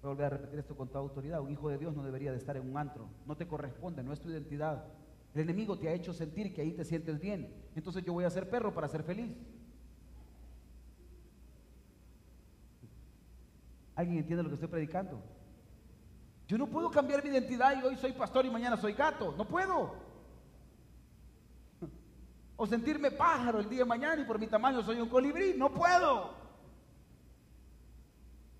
[0.01, 1.41] Voy a volver a repetir esto con toda autoridad.
[1.41, 3.09] Un hijo de Dios no debería de estar en un antro.
[3.25, 4.85] No te corresponde, no es tu identidad.
[5.33, 7.53] El enemigo te ha hecho sentir que ahí te sientes bien.
[7.75, 9.35] Entonces yo voy a ser perro para ser feliz.
[13.95, 15.21] ¿Alguien entiende lo que estoy predicando?
[16.47, 19.33] Yo no puedo cambiar mi identidad y hoy soy pastor y mañana soy gato.
[19.37, 20.04] No puedo.
[22.57, 25.53] O sentirme pájaro el día de mañana y por mi tamaño soy un colibrí.
[25.57, 26.44] No puedo.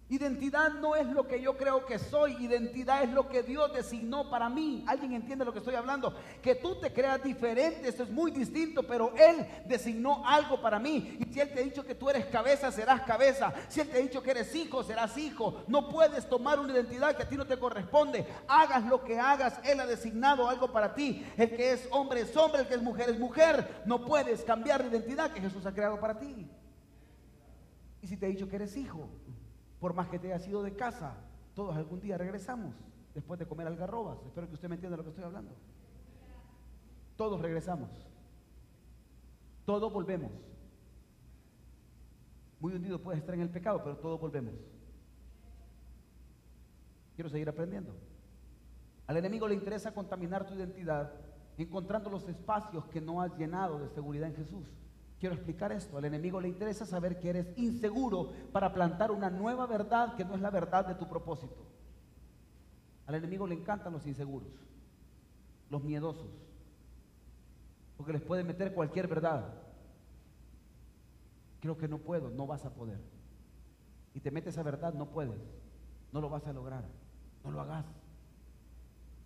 [0.07, 4.29] Identidad no es lo que yo creo que soy, identidad es lo que Dios designó
[4.29, 4.85] para mí.
[4.87, 6.13] ¿Alguien entiende lo que estoy hablando?
[6.43, 11.17] Que tú te creas diferente, esto es muy distinto, pero Él designó algo para mí.
[11.19, 13.51] Y si Él te ha dicho que tú eres cabeza, serás cabeza.
[13.67, 15.63] Si Él te ha dicho que eres hijo, serás hijo.
[15.67, 18.27] No puedes tomar una identidad que a ti no te corresponde.
[18.47, 21.25] Hagas lo que hagas, Él ha designado algo para ti.
[21.35, 23.81] El que es hombre es hombre, el que es mujer es mujer.
[23.87, 26.47] No puedes cambiar la identidad que Jesús ha creado para ti.
[28.03, 29.09] Y si te ha dicho que eres hijo,
[29.85, 31.13] por más que te haya sido de casa,
[31.53, 32.73] todos algún día regresamos
[33.13, 34.17] después de comer algarrobas.
[34.25, 35.51] Espero que usted me entienda lo que estoy hablando.
[37.15, 37.91] Todos regresamos.
[39.63, 40.31] Todos volvemos.
[42.59, 44.55] Muy hundido puedes estar en el pecado, pero todos volvemos.
[47.13, 47.95] Quiero seguir aprendiendo.
[49.05, 51.13] Al enemigo le interesa contaminar tu identidad
[51.59, 54.65] encontrando los espacios que no has llenado de seguridad en Jesús.
[55.19, 55.97] Quiero explicar esto.
[55.97, 60.35] Al enemigo le interesa saber que eres inseguro para plantar una nueva verdad que no
[60.35, 61.65] es la verdad de tu propósito.
[63.07, 64.49] Al enemigo le encantan los inseguros,
[65.69, 66.29] los miedosos,
[67.97, 69.53] porque les puede meter cualquier verdad.
[71.61, 72.99] Creo que no puedo, no vas a poder.
[74.13, 75.39] Y te metes esa verdad, no puedes,
[76.11, 76.83] no lo vas a lograr,
[77.43, 77.85] no lo hagas.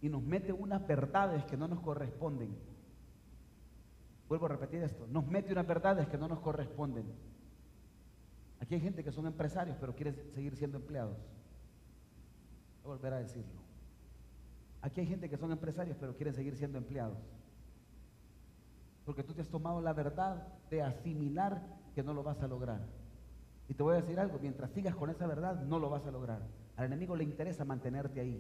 [0.02, 2.56] Y nos mete unas verdades que no nos corresponden
[4.30, 7.04] Vuelvo a repetir esto, nos mete unas verdades que no nos corresponden.
[8.62, 11.18] Aquí hay gente que son empresarios pero quieren seguir siendo empleados.
[12.84, 13.60] Voy a volver a decirlo.
[14.84, 17.18] Aquí hay gente que son empresarios pero quieren seguir siendo empleados.
[19.04, 21.64] Porque tú te has tomado la verdad de asimilar
[21.96, 22.82] que no lo vas a lograr.
[23.68, 26.12] Y te voy a decir algo, mientras sigas con esa verdad no lo vas a
[26.12, 26.44] lograr.
[26.76, 28.40] Al enemigo le interesa mantenerte ahí.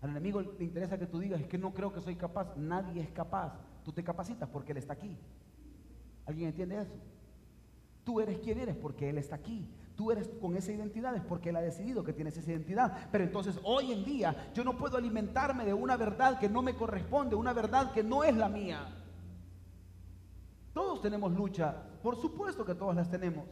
[0.00, 2.56] Al enemigo le interesa que tú digas, es que no creo que soy capaz.
[2.56, 3.52] Nadie es capaz.
[3.84, 5.16] Tú te capacitas porque Él está aquí.
[6.26, 6.94] ¿Alguien entiende eso?
[8.02, 9.68] Tú eres quien eres porque Él está aquí.
[9.96, 13.08] Tú eres con esa identidad es porque Él ha decidido que tienes esa identidad.
[13.12, 16.74] Pero entonces hoy en día yo no puedo alimentarme de una verdad que no me
[16.74, 18.88] corresponde, una verdad que no es la mía.
[20.72, 23.44] Todos tenemos lucha, por supuesto que todas las tenemos.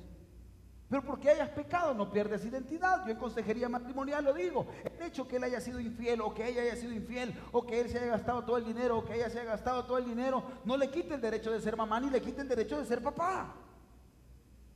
[0.92, 3.06] Pero porque hayas pecado no pierdes identidad.
[3.06, 4.66] Yo en consejería matrimonial lo digo.
[4.84, 7.80] El hecho que él haya sido infiel o que ella haya sido infiel o que
[7.80, 10.04] él se haya gastado todo el dinero o que ella se haya gastado todo el
[10.04, 12.84] dinero no le quita el derecho de ser mamá ni le quita el derecho de
[12.84, 13.54] ser papá.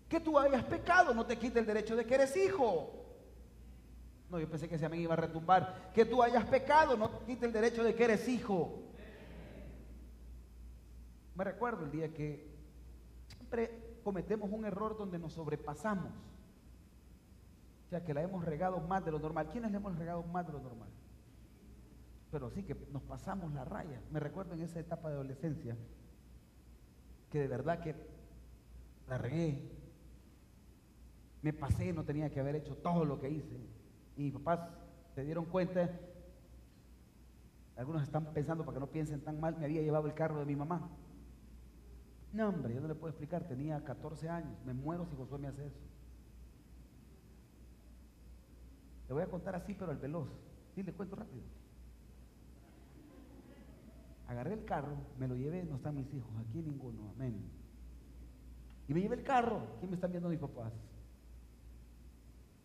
[0.09, 2.95] Que tú hayas pecado no te quita el derecho de que eres hijo.
[4.31, 5.93] No, yo pensé que ese a mí iba a retumbar.
[5.93, 8.85] Que tú hayas pecado no te quita el derecho de que eres hijo.
[11.35, 12.57] Me recuerdo el día que
[13.29, 16.13] siempre cometemos un error donde nos sobrepasamos.
[17.87, 19.49] O sea, que la hemos regado más de lo normal.
[19.51, 20.89] ¿Quiénes le hemos regado más de lo normal?
[22.31, 24.01] Pero sí que nos pasamos la raya.
[24.13, 25.77] Me recuerdo en esa etapa de adolescencia
[27.33, 27.97] que de verdad que
[29.09, 29.73] la regué.
[31.43, 33.59] Me pasé, no tenía que haber hecho todo lo que hice.
[34.17, 34.71] Y mis papás
[35.17, 35.91] se dieron cuenta,
[37.77, 40.47] algunos están pensando para que no piensen tan mal, me había llevado el carro de
[40.47, 40.89] mi mamá.
[42.37, 45.69] No, yo no le puedo explicar, tenía 14 años, me muero si Josué me hace
[45.69, 45.81] eso.
[49.09, 50.29] Le voy a contar así, pero al veloz.
[50.75, 51.43] Sí, le cuento rápido.
[54.27, 57.41] Agarré el carro, me lo llevé, no están mis hijos, aquí ninguno, amén.
[58.87, 60.75] Y me llevé el carro, ¿quién me están viendo mis papás?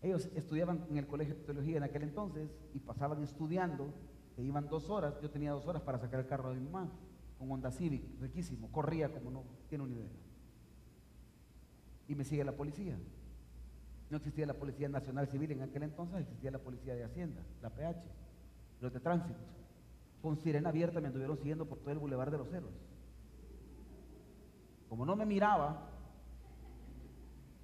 [0.02, 3.94] Ellos estudiaban en el colegio de teología en aquel entonces y pasaban estudiando,
[4.36, 6.92] se iban dos horas, yo tenía dos horas para sacar el carro de mi mamá
[7.44, 10.10] un Honda Civic, riquísimo, corría como no tiene una idea.
[12.08, 12.98] Y me sigue la policía.
[14.10, 17.70] No existía la Policía Nacional Civil en aquel entonces, existía la Policía de Hacienda, la
[17.70, 18.02] PH,
[18.82, 19.40] los de tránsito.
[20.22, 22.76] Con sirena abierta me anduvieron siguiendo por todo el Boulevard de los Héroes.
[24.90, 25.90] Como no me miraba,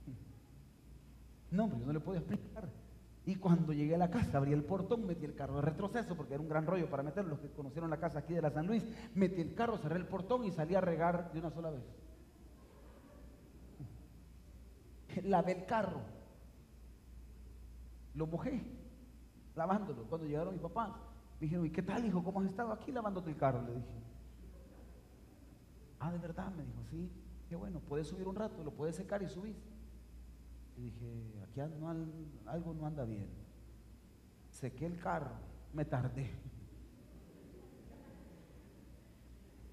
[1.51, 2.69] no, hombre, yo no le puedo explicar.
[3.27, 6.35] Y cuando llegué a la casa, abrí el portón, metí el carro de retroceso, porque
[6.35, 7.31] era un gran rollo para meterlo.
[7.31, 8.85] Los que conocieron la casa aquí de la San Luis,
[9.15, 11.83] metí el carro, cerré el portón y salí a regar de una sola vez.
[15.25, 15.99] Lavé el carro.
[18.15, 18.63] Lo mojé,
[19.57, 20.03] lavándolo.
[20.05, 20.91] Cuando llegaron mis papás,
[21.41, 22.23] me dijeron, ¿y qué tal, hijo?
[22.23, 23.61] ¿Cómo has estado aquí lavándote el carro?
[23.61, 24.03] Le dije.
[25.99, 27.11] Ah, de verdad, me dijo, sí.
[27.49, 29.57] Qué bueno, puedes subir un rato, lo puedes secar y subir.
[30.77, 33.27] Y dije, aquí algo no anda bien.
[34.51, 35.31] Sequé el carro,
[35.73, 36.29] me tardé.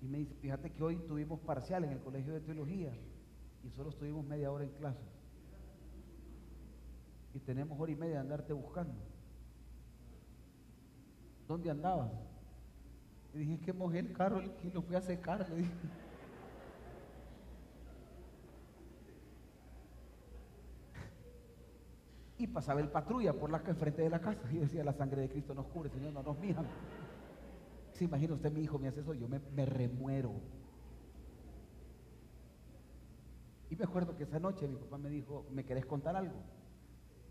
[0.00, 2.92] Y me dice, fíjate que hoy tuvimos parcial en el colegio de teología
[3.62, 5.04] y solo estuvimos media hora en clase.
[7.34, 8.94] Y tenemos hora y media de andarte buscando.
[11.48, 12.12] ¿Dónde andabas?
[13.34, 15.48] Y dije, que mojé el carro y lo fui a secar.
[15.48, 15.70] Le dije.
[22.44, 25.30] Y pasaba el patrulla por la frente de la casa y decía, la sangre de
[25.30, 26.66] Cristo nos cubre, Señor, no nos miran.
[27.92, 30.34] Se imagina usted, mi hijo me hace eso, yo me, me remuero.
[33.70, 36.34] Y me acuerdo que esa noche mi papá me dijo, ¿me querés contar algo?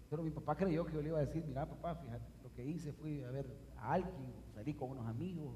[0.09, 2.65] Pero mi papá creyó que yo le iba a decir, mira papá, fíjate, lo que
[2.65, 5.53] hice fui a ver a alguien, salí con unos amigos,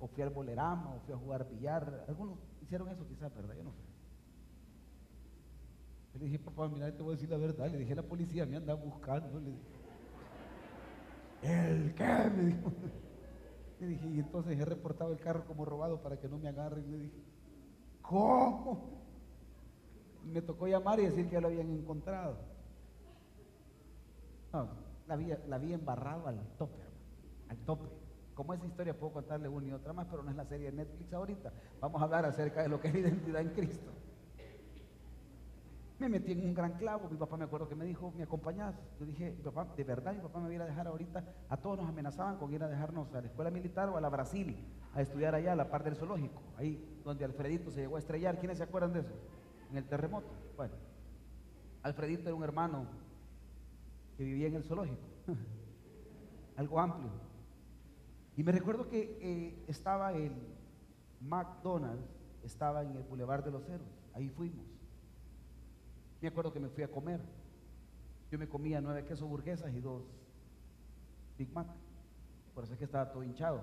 [0.00, 2.06] o fui al bolerama, o fui a jugar billar.
[2.08, 3.54] Algunos hicieron eso quizás, ¿verdad?
[3.54, 3.89] Yo no sé.
[6.14, 7.70] Le dije, papá, mira, te voy a decir la verdad.
[7.70, 9.40] Le dije, la policía me anda buscando.
[9.40, 9.62] Le dije,
[11.70, 12.30] ¿el qué?
[12.36, 12.72] Me dijo.
[13.80, 16.90] Le dije, y entonces he reportado el carro como robado para que no me agarren.
[16.90, 17.22] Le dije,
[18.02, 19.00] ¿cómo?
[20.24, 22.36] me tocó llamar y decir que ya lo habían encontrado.
[24.52, 24.68] No,
[25.06, 26.82] la había, la había embarrado al tope,
[27.48, 27.88] al tope.
[28.34, 30.76] Como esa historia puedo contarle una y otra más, pero no es la serie de
[30.76, 31.52] Netflix ahorita.
[31.80, 33.90] Vamos a hablar acerca de lo que es identidad en Cristo.
[36.00, 38.74] Me metí en un gran clavo, mi papá me acuerdo que me dijo, ¿me acompañás?
[38.98, 41.86] Yo dije, papá, de verdad mi papá me iba a dejar ahorita, a todos nos
[41.90, 44.56] amenazaban con ir a dejarnos a la escuela militar o a la Brasil,
[44.94, 48.38] a estudiar allá, a la parte del zoológico, ahí donde Alfredito se llegó a estrellar.
[48.38, 49.12] ¿Quiénes se acuerdan de eso?
[49.70, 50.32] En el terremoto.
[50.56, 50.72] Bueno,
[51.82, 52.86] Alfredito era un hermano
[54.16, 55.02] que vivía en el zoológico,
[56.56, 57.10] algo amplio.
[58.38, 60.32] Y me recuerdo que eh, estaba el
[61.20, 62.08] McDonald's,
[62.42, 64.79] estaba en el Boulevard de los Héroes, ahí fuimos.
[66.20, 67.20] Me acuerdo que me fui a comer.
[68.30, 70.02] Yo me comía nueve quesos burguesas y dos
[71.38, 71.68] Big Mac.
[72.54, 73.62] Por eso es que estaba todo hinchado.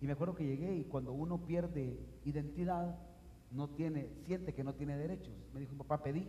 [0.00, 2.98] Y me acuerdo que llegué y cuando uno pierde identidad,
[3.50, 5.34] no tiene, siente que no tiene derechos.
[5.52, 6.26] Me dijo papá, pedí.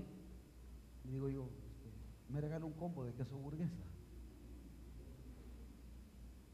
[1.05, 1.89] Le digo yo, este,
[2.29, 3.83] me regalo un combo de queso burguesa.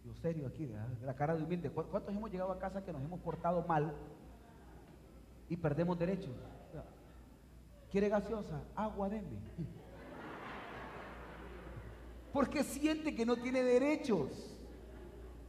[0.05, 0.69] Yo serio aquí,
[1.03, 1.69] la cara de humilde.
[1.69, 3.93] ¿Cuántos hemos llegado a casa que nos hemos portado mal
[5.49, 6.33] y perdemos derechos?
[7.91, 8.61] ¿Quiere gaseosa?
[8.75, 9.39] Agua, deme.
[12.33, 14.57] Porque siente que no tiene derechos.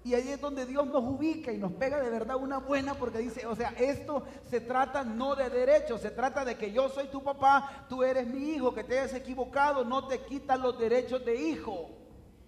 [0.05, 3.18] Y ahí es donde Dios nos ubica y nos pega de verdad una buena porque
[3.18, 7.09] dice, o sea, esto se trata no de derechos, se trata de que yo soy
[7.09, 11.24] tu papá, tú eres mi hijo, que te hayas equivocado, no te quitan los derechos
[11.24, 11.91] de hijo.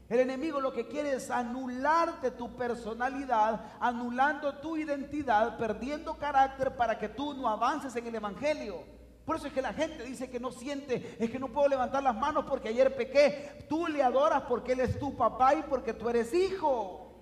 [0.09, 6.99] El enemigo lo que quiere es anularte tu personalidad, anulando tu identidad, perdiendo carácter para
[6.99, 9.00] que tú no avances en el Evangelio.
[9.25, 12.03] Por eso es que la gente dice que no siente, es que no puedo levantar
[12.03, 13.67] las manos porque ayer pequé.
[13.69, 17.13] Tú le adoras porque Él es tu papá y porque tú eres hijo.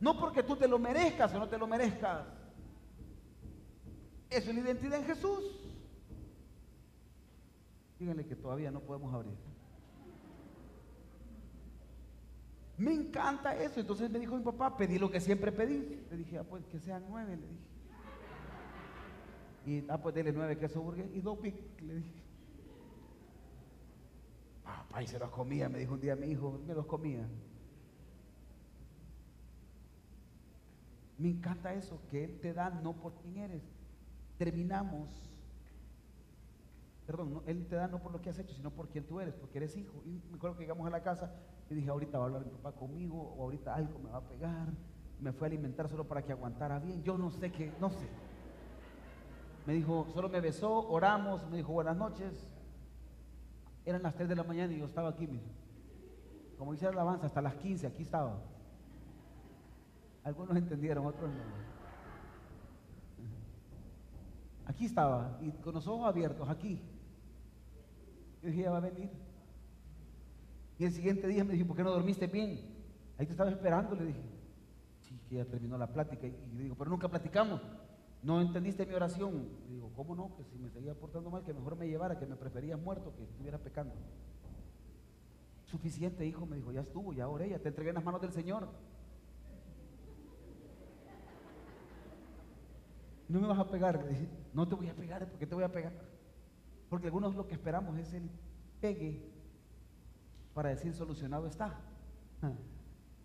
[0.00, 2.26] No porque tú te lo merezcas o no te lo merezcas.
[4.30, 5.44] Es la identidad en Jesús.
[7.98, 9.34] Díganle que todavía no podemos abrir.
[12.78, 13.78] Me encanta eso.
[13.80, 16.02] Entonces me dijo mi papá, pedí lo que siempre pedí.
[16.10, 17.69] Le dije, ah, pues que sean nueve, le dije.
[19.70, 22.22] Y, ah, pues dele nueve queso burgués y dos pic, le dije.
[24.64, 27.24] Papá, y se los comía, me dijo un día mi hijo, me los comía.
[31.18, 33.62] Me encanta eso, que Él te da no por quién eres.
[34.38, 35.08] Terminamos,
[37.06, 39.36] perdón, Él te da no por lo que has hecho, sino por quién tú eres,
[39.36, 40.02] porque eres hijo.
[40.04, 41.32] Y me acuerdo que llegamos a la casa
[41.70, 44.28] y dije, ahorita va a hablar mi papá conmigo, o ahorita algo me va a
[44.28, 44.66] pegar.
[45.20, 47.04] Me fue a alimentar solo para que aguantara bien.
[47.04, 48.29] Yo no sé qué, no sé.
[49.66, 52.50] Me dijo, solo me besó, oramos, me dijo buenas noches.
[53.84, 55.48] Eran las 3 de la mañana y yo estaba aquí mismo.
[56.58, 58.38] Como dice la alabanza, hasta las 15 aquí estaba.
[60.24, 61.70] Algunos entendieron, otros no.
[64.66, 66.80] Aquí estaba, y con los ojos abiertos, aquí.
[68.42, 69.10] Yo dije, ya va a venir.
[70.78, 72.60] Y el siguiente día me dijo, ¿por qué no dormiste bien?
[73.18, 74.22] Ahí te estaba esperando, le dije.
[75.00, 76.26] Sí, que ya terminó la plática.
[76.26, 77.60] Y le digo, pero nunca platicamos.
[78.22, 79.48] No entendiste mi oración.
[79.68, 80.36] Digo, ¿cómo no?
[80.36, 83.24] Que si me seguía portando mal, que mejor me llevara, que me preferías muerto, que
[83.24, 83.94] estuviera pecando.
[85.66, 88.32] Suficiente, hijo, me dijo, ya estuvo, ya oré, ya te entregué en las manos del
[88.32, 88.68] Señor.
[93.30, 94.04] no me vas a pegar.
[94.52, 95.92] No te voy a pegar, ¿por qué te voy a pegar?
[96.88, 98.28] Porque algunos lo que esperamos es el
[98.80, 99.30] pegue
[100.52, 101.80] para decir solucionado está.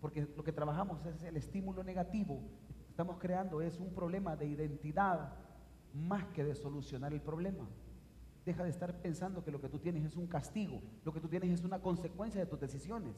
[0.00, 2.40] Porque lo que trabajamos es el estímulo negativo.
[2.96, 5.34] Estamos creando es un problema de identidad
[5.92, 7.68] más que de solucionar el problema.
[8.46, 11.28] Deja de estar pensando que lo que tú tienes es un castigo, lo que tú
[11.28, 13.14] tienes es una consecuencia de tus decisiones.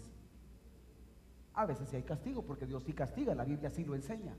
[1.54, 4.34] A veces sí hay castigo, porque Dios sí castiga, la Biblia sí lo enseña.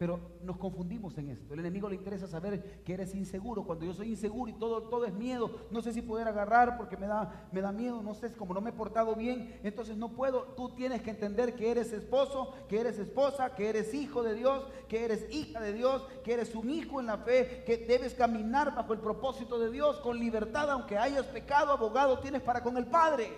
[0.00, 1.52] Pero nos confundimos en esto.
[1.52, 3.64] El enemigo le interesa saber que eres inseguro.
[3.64, 6.96] Cuando yo soy inseguro y todo, todo es miedo, no sé si poder agarrar porque
[6.96, 10.12] me da, me da miedo, no sé, como no me he portado bien, entonces no
[10.12, 10.54] puedo.
[10.56, 14.66] Tú tienes que entender que eres esposo, que eres esposa, que eres hijo de Dios,
[14.88, 18.74] que eres hija de Dios, que eres un hijo en la fe, que debes caminar
[18.74, 22.86] bajo el propósito de Dios con libertad, aunque hayas pecado, abogado tienes para con el
[22.86, 23.36] Padre.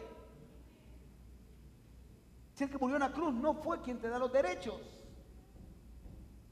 [2.55, 5.02] Si el que murió en la cruz no fue quien te da los derechos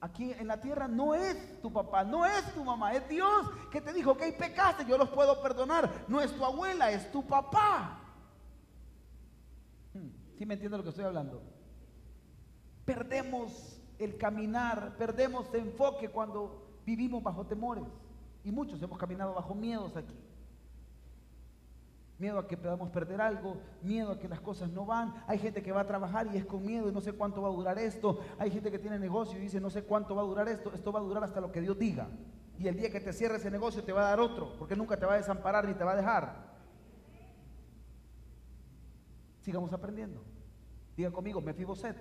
[0.01, 3.81] aquí en la tierra no es tu papá, no es tu mamá, es Dios que
[3.81, 6.07] te dijo que hay pecaste, yo los puedo perdonar.
[6.09, 8.01] No es tu abuela, es tu papá.
[9.95, 11.43] Hmm, ¿Sí me entiende lo que estoy hablando?
[12.85, 17.85] Perdemos el caminar, perdemos el enfoque cuando vivimos bajo temores.
[18.43, 20.17] Y muchos hemos caminado bajo miedos aquí
[22.21, 25.15] miedo a que podamos perder algo, miedo a que las cosas no van.
[25.27, 27.49] Hay gente que va a trabajar y es con miedo y no sé cuánto va
[27.49, 28.21] a durar esto.
[28.39, 30.71] Hay gente que tiene negocio y dice no sé cuánto va a durar esto.
[30.75, 32.09] Esto va a durar hasta lo que Dios diga.
[32.59, 34.99] Y el día que te cierre ese negocio te va a dar otro, porque nunca
[34.99, 36.51] te va a desamparar ni te va a dejar.
[39.41, 40.23] Sigamos aprendiendo.
[40.95, 41.97] Diga conmigo, Mefiboset.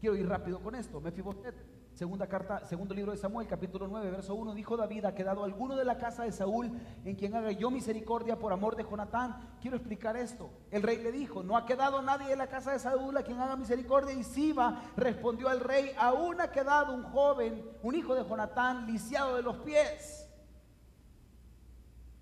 [0.00, 1.00] Quiero ir rápido con esto.
[1.00, 1.54] Mefiboset
[1.96, 5.74] Segunda carta, segundo libro de Samuel, capítulo 9, verso 1, dijo David, ha quedado alguno
[5.76, 6.70] de la casa de Saúl
[7.06, 9.56] en quien haga yo misericordia por amor de Jonatán.
[9.62, 10.50] Quiero explicar esto.
[10.70, 13.40] El rey le dijo, no ha quedado nadie de la casa de Saúl a quien
[13.40, 14.12] haga misericordia.
[14.12, 19.34] Y Siba respondió al rey, aún ha quedado un joven, un hijo de Jonatán, lisiado
[19.34, 20.28] de los pies.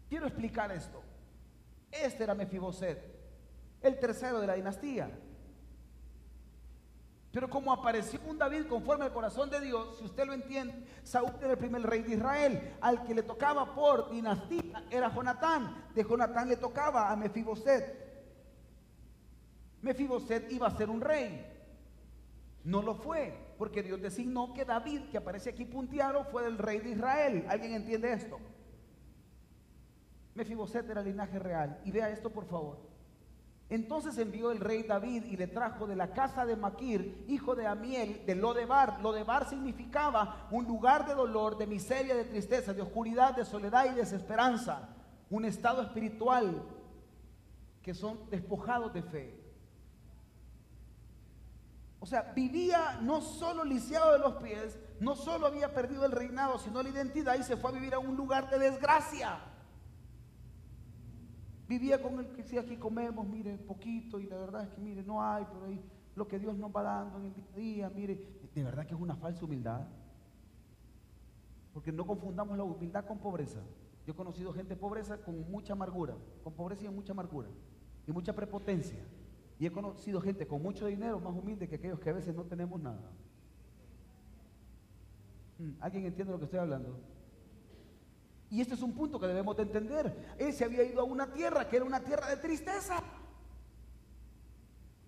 [0.09, 1.03] Quiero explicar esto.
[1.91, 3.03] Este era Mefiboset,
[3.83, 5.11] el tercero de la dinastía.
[7.35, 11.32] Pero como apareció un David conforme al corazón de Dios, si usted lo entiende, Saúl
[11.41, 12.76] era el primer rey de Israel.
[12.80, 15.85] Al que le tocaba por dinastía era Jonatán.
[15.97, 18.05] De Jonatán le tocaba a Mefiboset.
[19.82, 21.45] Mefiboset iba a ser un rey.
[22.62, 26.78] No lo fue, porque Dios designó que David, que aparece aquí punteado, fue el rey
[26.78, 27.47] de Israel.
[27.49, 28.39] ¿Alguien entiende esto?
[30.37, 31.80] Mefiboset era linaje real.
[31.85, 32.93] Y vea esto, por favor.
[33.71, 37.67] Entonces envió el rey David y le trajo de la casa de Maquir, hijo de
[37.67, 39.01] Amiel, de Lodebar.
[39.01, 43.95] Lodebar significaba un lugar de dolor, de miseria, de tristeza, de oscuridad, de soledad y
[43.95, 44.91] desesperanza.
[45.31, 46.62] Un estado espiritual
[47.83, 49.41] que son despojados de fe.
[52.01, 56.59] O sea, vivía no solo lisiado de los pies, no solo había perdido el reinado,
[56.59, 59.39] sino la identidad y se fue a vivir a un lugar de desgracia.
[61.69, 65.03] Vivía con el que si aquí comemos, mire, poquito, y la verdad es que, mire,
[65.03, 65.81] no hay, pero ahí
[66.15, 68.21] lo que Dios nos va dando en el día día, mire,
[68.55, 69.87] de verdad que es una falsa humildad.
[71.73, 73.61] Porque no confundamos la humildad con pobreza.
[74.07, 77.49] Yo he conocido gente pobreza con mucha amargura, con pobreza y mucha amargura,
[78.07, 79.05] y mucha prepotencia.
[79.59, 82.45] Y he conocido gente con mucho dinero más humilde que aquellos que a veces no
[82.45, 83.11] tenemos nada.
[85.59, 87.01] Hmm, ¿Alguien entiende lo que estoy hablando?
[88.51, 90.36] Y este es un punto que debemos de entender.
[90.38, 93.03] Él se había ido a una tierra que era una tierra de tristeza.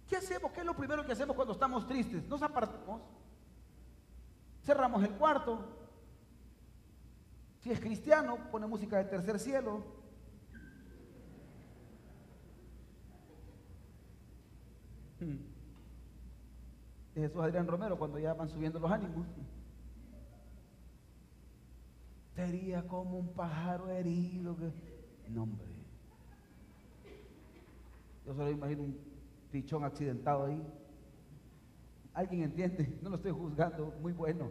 [0.09, 0.53] ¿Qué hacemos?
[0.53, 2.27] ¿Qué es lo primero que hacemos cuando estamos tristes?
[2.29, 3.03] Nos apartamos,
[4.65, 5.77] cerramos el cuarto.
[7.61, 9.85] Si es cristiano, pone música de tercer cielo.
[15.19, 15.39] Hmm.
[17.15, 19.27] Jesús Adrián Romero cuando ya van subiendo los ánimos.
[22.37, 24.55] Sería como un pájaro herido.
[24.57, 24.71] Que...
[25.31, 25.67] No, hombre.
[28.27, 28.99] Yo solo imagino un
[29.51, 30.63] pichón accidentado ahí.
[32.13, 32.99] ¿Alguien entiende?
[33.03, 34.51] No lo estoy juzgando, muy bueno.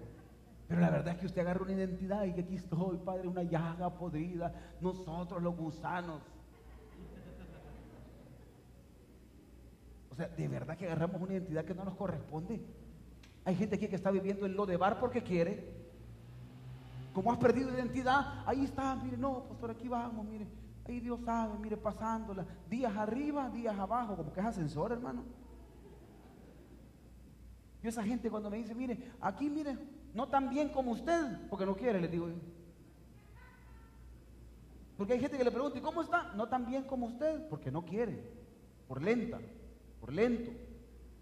[0.68, 3.44] Pero la verdad es que usted agarra una identidad y que aquí estoy, Padre, una
[3.44, 4.52] llaga podrida.
[4.82, 6.22] Nosotros los gusanos.
[10.10, 12.62] O sea, de verdad que agarramos una identidad que no nos corresponde.
[13.44, 15.85] Hay gente aquí que está viviendo en lo de bar porque quiere,
[17.16, 20.46] como has perdido identidad, ahí está, mire, no, pastor, aquí vamos, mire,
[20.86, 25.24] ahí Dios sabe, mire, pasándola, días arriba, días abajo, como que es ascensor, hermano.
[27.82, 29.78] Yo esa gente cuando me dice, mire, aquí, mire,
[30.14, 32.36] no tan bien como usted, porque no quiere, le digo yo.
[34.98, 36.34] Porque hay gente que le pregunta, ¿y cómo está?
[36.34, 38.30] No tan bien como usted, porque no quiere,
[38.90, 39.40] por lenta,
[40.02, 40.52] por lento.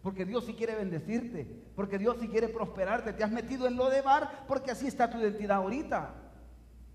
[0.03, 1.45] Porque Dios sí quiere bendecirte.
[1.75, 3.13] Porque Dios sí quiere prosperarte.
[3.13, 6.13] Te has metido en lo de bar porque así está tu identidad ahorita.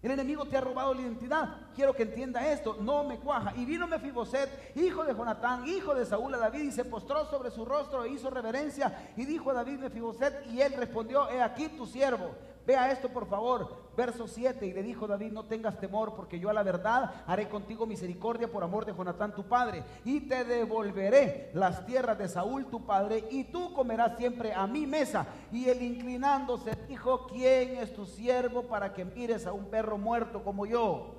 [0.00, 1.56] El enemigo te ha robado la identidad.
[1.74, 2.76] Quiero que entienda esto.
[2.80, 3.52] No me cuaja.
[3.56, 7.50] Y vino Mefiboset, hijo de Jonatán, hijo de Saúl a David, y se postró sobre
[7.50, 9.10] su rostro e hizo reverencia.
[9.16, 12.30] Y dijo a David Mefiboset, y él respondió: He aquí tu siervo.
[12.68, 13.94] Vea esto, por favor.
[13.96, 14.66] Verso 7.
[14.66, 18.52] Y le dijo David, no tengas temor, porque yo a la verdad haré contigo misericordia
[18.52, 19.82] por amor de Jonatán tu padre.
[20.04, 24.86] Y te devolveré las tierras de Saúl tu padre, y tú comerás siempre a mi
[24.86, 25.26] mesa.
[25.50, 30.44] Y él inclinándose dijo, ¿quién es tu siervo para que mires a un perro muerto
[30.44, 31.14] como yo?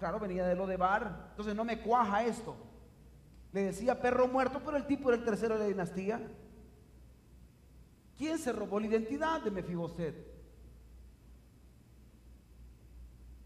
[0.00, 1.28] Claro, venía de lo de Bar.
[1.30, 2.56] Entonces no me cuaja esto.
[3.52, 6.20] Le decía perro muerto, pero el tipo era el tercero de la dinastía.
[8.22, 10.14] ¿Quién se robó la identidad de Mefiboset?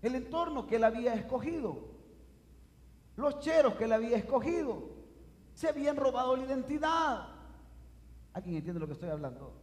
[0.02, 1.78] El entorno que él había escogido.
[3.16, 4.90] Los cheros que él había escogido.
[5.54, 7.26] Se habían robado la identidad.
[8.34, 9.54] ¿Alguien entiende lo que estoy hablando?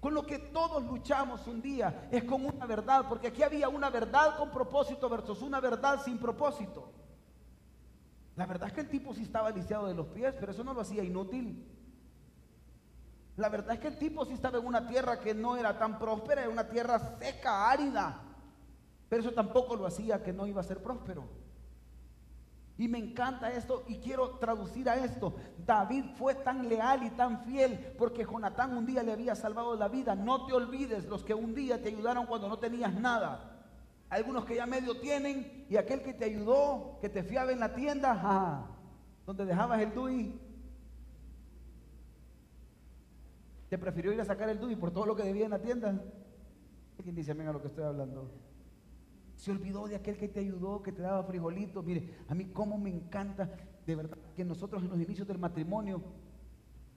[0.00, 3.90] Con lo que todos luchamos un día es con una verdad, porque aquí había una
[3.90, 6.90] verdad con propósito versus una verdad sin propósito.
[8.34, 10.72] La verdad es que el tipo sí estaba lisiado de los pies, pero eso no
[10.72, 11.79] lo hacía inútil.
[13.40, 15.98] La verdad es que el tipo sí estaba en una tierra que no era tan
[15.98, 18.20] próspera, era una tierra seca, árida.
[19.08, 21.24] Pero eso tampoco lo hacía que no iba a ser próspero.
[22.76, 25.36] Y me encanta esto y quiero traducir a esto.
[25.64, 29.88] David fue tan leal y tan fiel porque Jonatán un día le había salvado la
[29.88, 30.14] vida.
[30.14, 33.62] No te olvides los que un día te ayudaron cuando no tenías nada.
[34.10, 37.74] Algunos que ya medio tienen y aquel que te ayudó, que te fiaba en la
[37.74, 38.66] tienda,
[39.24, 40.49] donde dejabas el DUI,
[43.70, 46.02] te prefirió ir a sacar el DUI por todo lo que debía en la tienda.
[47.00, 48.28] ¿Quién dice amén a lo que estoy hablando?
[49.36, 51.82] Se olvidó de aquel que te ayudó, que te daba frijolitos.
[51.84, 53.48] Mire, a mí cómo me encanta,
[53.86, 56.02] de verdad, que nosotros en los inicios del matrimonio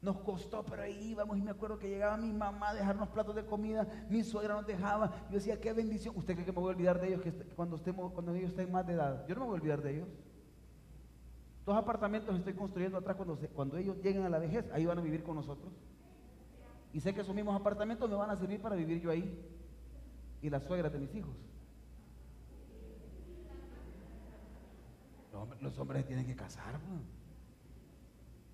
[0.02, 3.36] nos costó, pero ahí íbamos y me acuerdo que llegaba mi mamá a dejarnos platos
[3.36, 5.14] de comida, mi suegra nos dejaba.
[5.30, 6.18] Yo decía, qué bendición.
[6.18, 8.72] ¿Usted cree que me voy a olvidar de ellos que cuando, estemos, cuando ellos estén
[8.72, 9.28] más de edad?
[9.28, 10.10] Yo no me voy a olvidar de ellos.
[11.68, 15.02] Dos apartamentos estoy construyendo atrás cuando, cuando ellos lleguen a la vejez, ahí van a
[15.02, 15.72] vivir con nosotros.
[16.94, 19.36] Y sé que esos mismos apartamentos me van a servir para vivir yo ahí.
[20.42, 21.36] Y las suegras de mis hijos.
[25.62, 26.80] Los hombres, tienen que casar.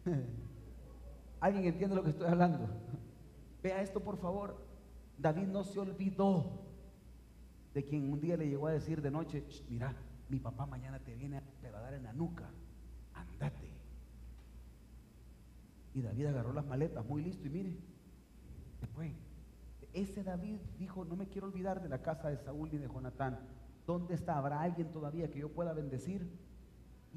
[1.42, 2.70] ¿Alguien entiende lo que estoy hablando?
[3.62, 4.58] Vea esto, por favor.
[5.18, 6.62] David no se olvidó
[7.74, 9.94] de quien un día le llegó a decir de noche, mira,
[10.30, 12.50] mi papá mañana te viene a dar en la nuca.
[13.14, 13.52] Anda
[15.94, 17.78] Y David agarró las maletas, muy listo, y mire,
[18.82, 19.14] después,
[19.94, 23.40] ese David dijo, no me quiero olvidar de la casa de Saúl ni de Jonatán.
[23.86, 24.38] ¿Dónde está?
[24.38, 26.30] ¿Habrá alguien todavía que yo pueda bendecir?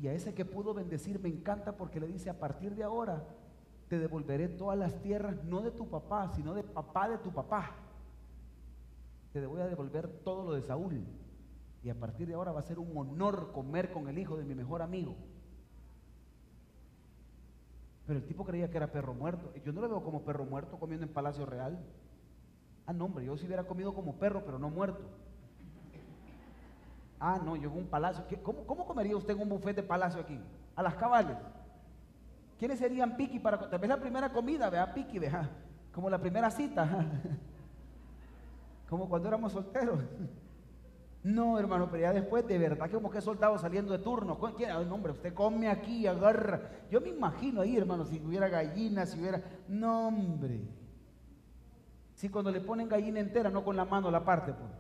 [0.01, 3.25] Y a ese que pudo bendecir me encanta porque le dice, a partir de ahora
[3.89, 7.77] te devolveré todas las tierras, no de tu papá, sino de papá de tu papá.
[9.33, 11.05] Te voy a devolver todo lo de Saúl.
[11.83, 14.45] Y a partir de ahora va a ser un honor comer con el hijo de
[14.45, 15.15] mi mejor amigo.
[18.07, 19.53] Pero el tipo creía que era perro muerto.
[19.65, 21.79] Yo no lo veo como perro muerto comiendo en Palacio Real.
[22.87, 25.05] Ah, no, hombre, yo si hubiera comido como perro, pero no muerto.
[27.21, 28.25] Ah, no, yo en un palacio.
[28.43, 30.41] ¿Cómo, ¿Cómo, comería usted en un buffet de palacio aquí?
[30.75, 31.37] A las cabales.
[32.59, 33.71] ¿Quiénes serían piqui para.?
[33.71, 35.49] Tal vez la primera comida, vea, piqui, vea.
[35.93, 36.89] Como la primera cita.
[38.89, 40.01] Como cuando éramos solteros.
[41.25, 44.39] No, hermano, pero ya después, de verdad, que como que soldado saliendo de turno.
[44.57, 44.71] ¿Quién?
[44.73, 46.71] Ay, no, hombre, usted come aquí, agarra.
[46.91, 49.41] Yo me imagino ahí, hermano, si hubiera gallina, si hubiera.
[49.69, 50.61] No, hombre.
[52.15, 54.71] Si cuando le ponen gallina entera, no con la mano la parte, pues.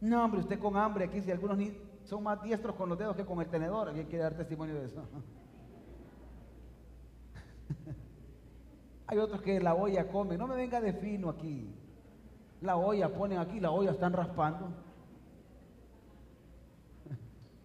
[0.00, 1.58] No, hombre, usted con hambre aquí, si algunos
[2.04, 4.86] son más diestros con los dedos que con el tenedor, alguien quiere dar testimonio de
[4.86, 5.02] eso.
[9.06, 11.83] Hay otros que la olla come, no me venga de fino aquí.
[12.60, 14.68] La olla ponen aquí, la olla están raspando.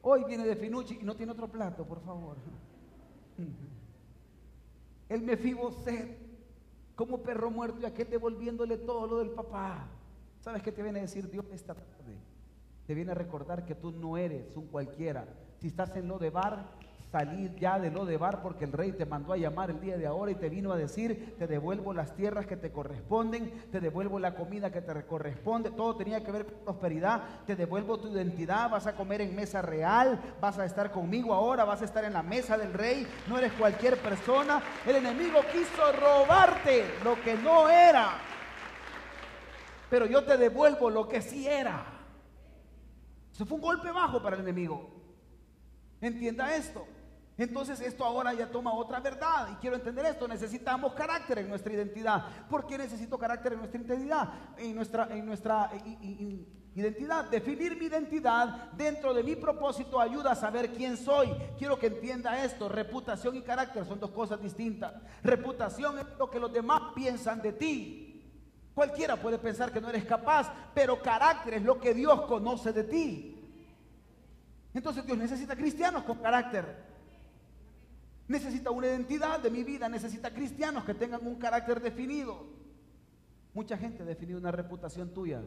[0.02, 2.38] Hoy viene de finuchi y no tiene otro plato, por favor.
[5.08, 5.26] El
[5.84, 6.18] sed
[6.96, 9.88] como perro muerto y aquel devolviéndole todo lo del papá.
[10.42, 12.18] ¿Sabes qué te viene a decir Dios esta tarde?
[12.86, 15.28] Te viene a recordar que tú no eres un cualquiera.
[15.60, 16.79] Si estás en lo de bar,
[17.12, 19.98] salir ya de lo de bar porque el rey te mandó a llamar el día
[19.98, 23.80] de ahora y te vino a decir, te devuelvo las tierras que te corresponden, te
[23.80, 28.10] devuelvo la comida que te corresponde, todo tenía que ver con prosperidad, te devuelvo tu
[28.10, 32.06] identidad, vas a comer en mesa real, vas a estar conmigo ahora, vas a estar
[32.06, 37.36] en la mesa del rey, no eres cualquier persona, el enemigo quiso robarte lo que
[37.36, 38.12] no era,
[39.90, 41.86] pero yo te devuelvo lo que sí era.
[43.34, 45.00] Eso fue un golpe bajo para el enemigo.
[46.02, 46.86] Entienda esto.
[47.40, 50.28] Entonces esto ahora ya toma otra verdad y quiero entender esto.
[50.28, 52.26] Necesitamos carácter en nuestra identidad.
[52.50, 54.30] ¿Por qué necesito carácter en nuestra identidad?
[54.58, 55.72] En nuestra, en nuestra
[56.76, 57.30] identidad.
[57.30, 61.30] Definir mi identidad dentro de mi propósito ayuda a saber quién soy.
[61.58, 62.68] Quiero que entienda esto.
[62.68, 64.94] Reputación y carácter son dos cosas distintas.
[65.24, 68.06] Reputación es lo que los demás piensan de ti.
[68.76, 72.84] Cualquiera puede pensar que no eres capaz, pero carácter es lo que Dios conoce de
[72.84, 73.36] ti.
[74.74, 76.89] Entonces Dios necesita cristianos con carácter.
[78.30, 82.46] Necesita una identidad de mi vida, necesita cristianos que tengan un carácter definido.
[83.56, 85.42] Mucha gente ha definido una reputación tuya,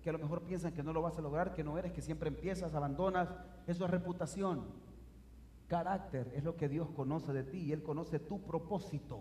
[0.00, 2.00] que a lo mejor piensan que no lo vas a lograr, que no eres, que
[2.00, 3.28] siempre empiezas, abandonas.
[3.66, 4.66] Eso es reputación.
[5.66, 9.20] Carácter es lo que Dios conoce de ti y Él conoce tu propósito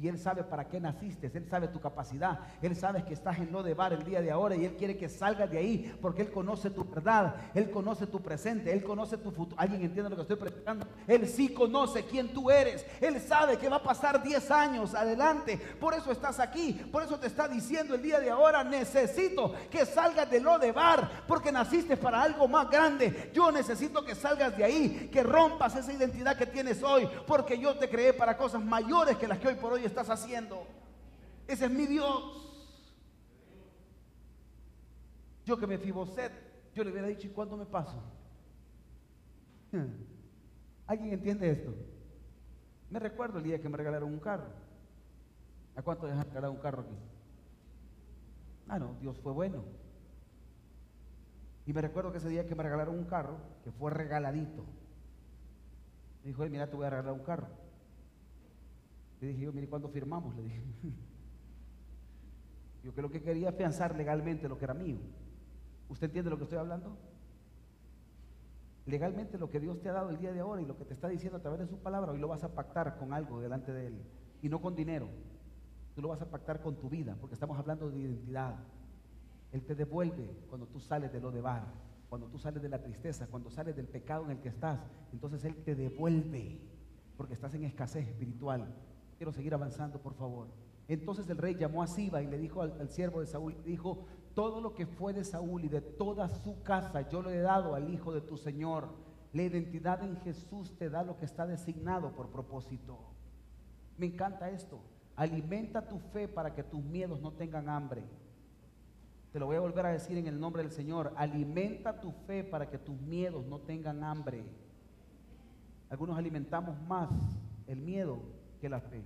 [0.00, 3.50] y Él sabe para qué naciste, Él sabe tu capacidad, Él sabe que estás en
[3.50, 6.22] lo de bar el día de ahora y Él quiere que salgas de ahí porque
[6.22, 9.60] Él conoce tu verdad, Él conoce tu presente, Él conoce tu futuro.
[9.60, 10.86] ¿Alguien entiende lo que estoy predicando?
[11.06, 15.58] Él sí conoce quién tú eres, Él sabe que va a pasar 10 años adelante,
[15.80, 19.84] por eso estás aquí, por eso te está diciendo el día de ahora, necesito que
[19.84, 23.30] salgas de lo de bar porque naciste para algo más grande.
[23.34, 27.76] Yo necesito que salgas de ahí, que rompas esa identidad que tienes hoy, porque yo
[27.76, 30.66] te creé para cosas mayores que las que hoy por hoy estás haciendo.
[31.46, 32.44] Ese es mi Dios.
[35.44, 36.32] Yo que me sed
[36.74, 38.00] yo le hubiera dicho, ¿y cuándo me paso?
[40.86, 41.74] ¿Alguien entiende esto?
[42.90, 44.46] Me recuerdo el día que me regalaron un carro.
[45.74, 46.94] ¿A cuánto dejan regalar un carro aquí?
[48.68, 49.64] Ah, no, Dios fue bueno.
[51.66, 54.64] Y me recuerdo que ese día que me regalaron un carro, que fue regaladito,
[56.22, 57.48] me dijo, mira, te voy a regalar un carro.
[59.20, 60.34] Le dije yo, mire, ¿cuándo firmamos?
[60.36, 60.62] Le dije.
[62.84, 64.98] Yo lo que quería afianzar legalmente lo que era mío.
[65.88, 66.96] ¿Usted entiende lo que estoy hablando?
[68.86, 70.94] Legalmente lo que Dios te ha dado el día de ahora y lo que te
[70.94, 73.72] está diciendo a través de su palabra, hoy lo vas a pactar con algo delante
[73.72, 74.02] de Él.
[74.40, 75.08] Y no con dinero.
[75.94, 78.56] Tú lo vas a pactar con tu vida, porque estamos hablando de identidad.
[79.52, 81.66] Él te devuelve cuando tú sales de lo de bar,
[82.08, 84.80] cuando tú sales de la tristeza, cuando sales del pecado en el que estás.
[85.12, 86.60] Entonces Él te devuelve,
[87.16, 88.74] porque estás en escasez espiritual.
[89.18, 90.46] Quiero seguir avanzando, por favor.
[90.86, 94.60] Entonces el rey llamó a Siba y le dijo al, siervo de Saúl, dijo, todo
[94.60, 97.92] lo que fue de Saúl y de toda su casa yo lo he dado al
[97.92, 98.88] hijo de tu Señor.
[99.32, 102.96] La identidad en Jesús te da lo que está designado por propósito.
[103.98, 104.78] Me encanta esto.
[105.16, 108.04] Alimenta tu fe para que tus miedos no tengan hambre.
[109.32, 111.12] Te lo voy a volver a decir en el nombre del Señor.
[111.16, 114.44] Alimenta tu fe para que tus miedos no tengan hambre.
[115.90, 117.10] Algunos alimentamos más
[117.66, 119.02] el miedo que la fe.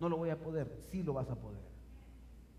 [0.00, 1.62] No lo voy a poder, sí lo vas a poder.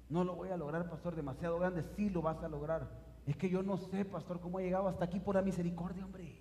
[0.09, 2.89] No lo voy a lograr, pastor, demasiado grande, sí lo vas a lograr.
[3.26, 6.39] Es que yo no sé, pastor, cómo he llegado hasta aquí por la misericordia, hombre.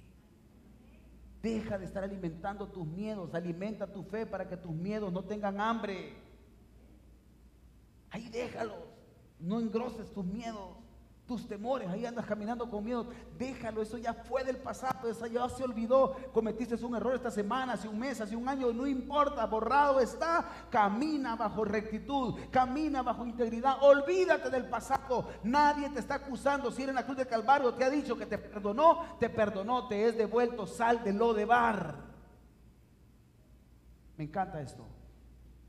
[1.43, 5.61] Deja de estar alimentando tus miedos, alimenta tu fe para que tus miedos no tengan
[5.61, 6.15] hambre.
[8.11, 8.77] Ahí déjalos,
[9.41, 10.82] no engroses tus miedos
[11.27, 13.07] tus temores, ahí andas caminando con miedo,
[13.39, 17.75] déjalo, eso ya fue del pasado, eso ya se olvidó, cometiste un error esta semana,
[17.75, 23.25] hace un mes, hace un año, no importa, borrado está, camina bajo rectitud, camina bajo
[23.25, 27.73] integridad, olvídate del pasado, nadie te está acusando, si eres en la cruz del Calvario
[27.75, 31.45] te ha dicho que te perdonó, te perdonó, te es devuelto, sal de lo de
[31.45, 31.95] bar.
[34.17, 34.85] Me encanta esto.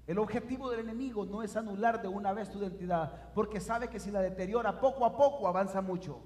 [0.05, 3.99] El objetivo del enemigo no es anular de una vez tu identidad, porque sabe que
[3.99, 6.19] si la deteriora poco a poco avanza mucho.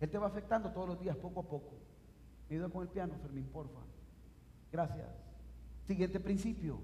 [0.00, 1.74] Él te va afectando todos los días, poco a poco.
[2.48, 3.80] Me ayuda con el piano, Fermín, porfa.
[4.72, 5.08] Gracias.
[5.84, 6.80] Siguiente principio.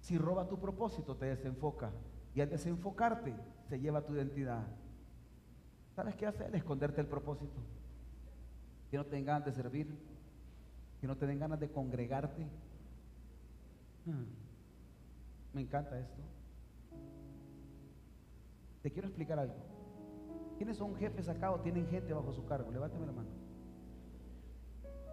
[0.00, 1.90] Si roba tu propósito, te desenfoca.
[2.34, 3.34] Y al desenfocarte,
[3.68, 4.66] se lleva tu identidad.
[5.94, 6.44] ¿Sabes qué hace?
[6.56, 7.60] esconderte el propósito.
[8.90, 9.94] Que no te den ganas de servir.
[11.00, 12.46] Que no te den ganas de congregarte.
[14.06, 14.43] Hmm.
[15.54, 16.20] Me encanta esto.
[18.82, 19.54] Te quiero explicar algo.
[20.56, 22.70] ¿Quiénes son jefes acá o tienen gente bajo su cargo?
[22.70, 23.30] Levánteme la mano.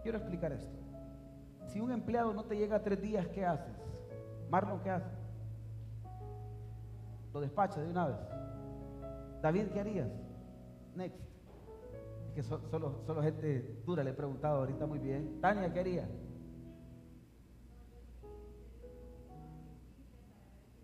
[0.03, 0.75] Quiero explicar esto.
[1.67, 3.75] Si un empleado no te llega a tres días, ¿qué haces?
[4.49, 5.11] Marlon, ¿qué hace?
[7.33, 8.17] Lo despacha de una vez.
[9.41, 10.11] David, ¿qué harías?
[10.95, 11.21] Next.
[12.27, 15.39] Es que solo, solo gente dura le he preguntado ahorita muy bien.
[15.39, 16.09] Tania, ¿qué haría?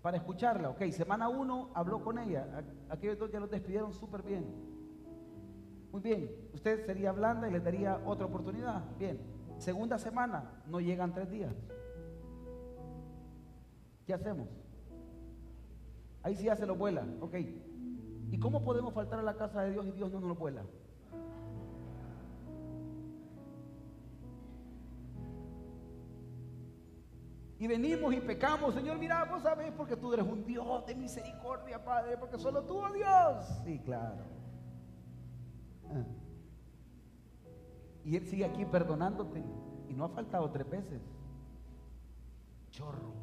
[0.08, 0.70] Para escucharla.
[0.70, 2.64] Ok, semana uno habló con ella.
[2.88, 4.46] Aquellos dos ya los despidieron súper bien.
[5.92, 8.86] Muy bien, usted sería blanda y le daría otra oportunidad.
[8.98, 9.20] Bien,
[9.58, 11.54] segunda semana, no llegan tres días.
[14.06, 14.48] ¿Qué hacemos?
[16.24, 17.06] Ahí sí ya se lo vuela.
[17.20, 17.36] Ok.
[18.32, 20.64] ¿Y cómo podemos faltar a la casa de Dios y Dios no nos lo vuela?
[27.60, 31.84] Y venimos y pecamos, Señor, mira, vos sabés, porque tú eres un Dios de misericordia,
[31.84, 33.46] Padre, porque solo tú, oh Dios.
[33.66, 34.24] Sí, claro.
[35.90, 36.06] Ah.
[38.06, 39.44] Y Él sigue aquí perdonándote.
[39.90, 41.02] Y no ha faltado tres veces.
[42.70, 43.14] Chorro.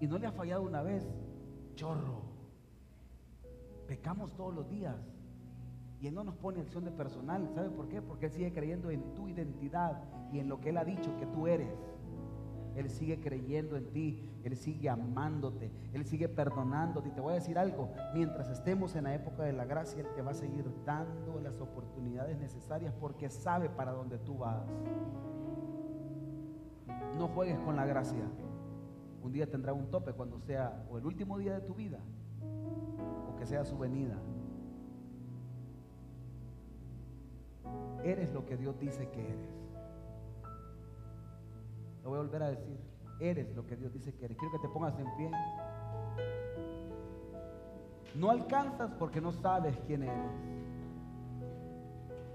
[0.00, 1.02] Y no le ha fallado una vez.
[1.76, 2.22] Chorro.
[3.86, 4.96] Pecamos todos los días.
[6.04, 7.48] Y no nos pone acción de personal.
[7.54, 8.02] ¿Sabe por qué?
[8.02, 11.24] Porque Él sigue creyendo en tu identidad y en lo que Él ha dicho que
[11.24, 11.74] tú eres.
[12.76, 17.08] Él sigue creyendo en ti, Él sigue amándote, Él sigue perdonándote.
[17.08, 20.08] Y te voy a decir algo, mientras estemos en la época de la gracia, Él
[20.14, 24.66] te va a seguir dando las oportunidades necesarias porque sabe para dónde tú vas.
[27.16, 28.28] No juegues con la gracia.
[29.22, 32.00] Un día tendrá un tope cuando sea o el último día de tu vida
[32.42, 34.18] o que sea su venida.
[38.02, 39.50] Eres lo que Dios dice que eres.
[42.02, 42.78] Lo voy a volver a decir.
[43.20, 44.36] Eres lo que Dios dice que eres.
[44.36, 45.30] Quiero que te pongas en pie.
[48.14, 50.30] No alcanzas porque no sabes quién eres.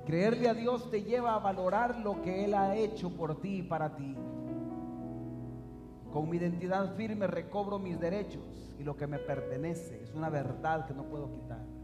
[0.05, 3.63] Creerle a Dios te lleva a valorar lo que Él ha hecho por ti y
[3.63, 4.15] para ti.
[6.11, 10.87] Con mi identidad firme recobro mis derechos y lo que me pertenece es una verdad
[10.87, 11.78] que no puedo quitar.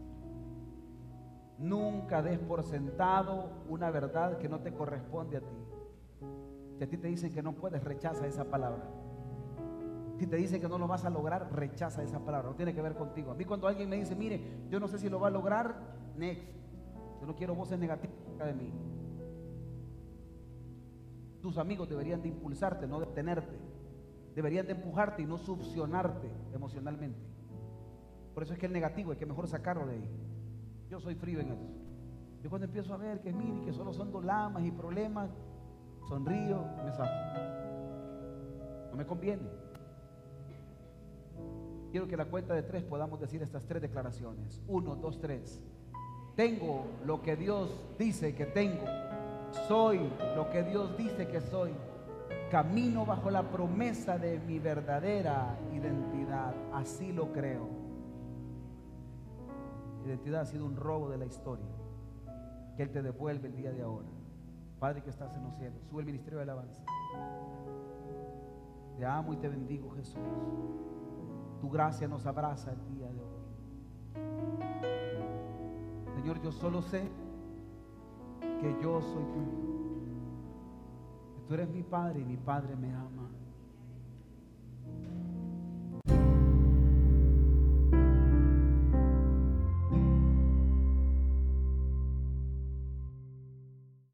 [1.58, 5.56] Nunca des por sentado una verdad que no te corresponde a ti.
[6.76, 8.84] Si a ti te dicen que no puedes, rechaza esa palabra.
[10.18, 12.50] Si te dicen que no lo vas a lograr, rechaza esa palabra.
[12.50, 13.30] No tiene que ver contigo.
[13.30, 14.40] A mí cuando alguien me dice, mire,
[14.70, 15.76] yo no sé si lo va a lograr,
[16.16, 16.48] next.
[17.20, 18.72] Yo no quiero voces negativas de mí.
[21.40, 23.56] Tus amigos deberían de impulsarte, no detenerte.
[24.34, 27.20] Deberían de empujarte y no succionarte emocionalmente.
[28.34, 30.25] Por eso es que el negativo hay que mejor sacarlo de ahí.
[30.90, 31.66] Yo soy frío en eso.
[32.42, 35.30] Yo cuando empiezo a ver que mire, que solo son dolamas y problemas,
[36.08, 37.10] sonrío, me saco.
[38.90, 39.48] No me conviene.
[41.90, 44.62] Quiero que la cuenta de tres podamos decir estas tres declaraciones.
[44.68, 45.60] Uno, dos, tres.
[46.36, 48.84] Tengo lo que Dios dice que tengo.
[49.66, 50.00] Soy
[50.34, 51.72] lo que Dios dice que soy.
[52.50, 56.54] Camino bajo la promesa de mi verdadera identidad.
[56.72, 57.85] Así lo creo.
[60.06, 61.66] Identidad ha sido un robo de la historia
[62.76, 64.06] que Él te devuelve el día de ahora.
[64.78, 66.84] Padre que estás en los cielos, sube el ministerio de alabanza.
[68.96, 70.22] Te amo y te bendigo, Jesús.
[71.60, 73.36] Tu gracia nos abraza el día de hoy.
[76.14, 77.10] Señor, yo solo sé
[78.60, 79.58] que yo soy tuyo.
[81.34, 83.15] Que Tú eres mi Padre y mi Padre me ama.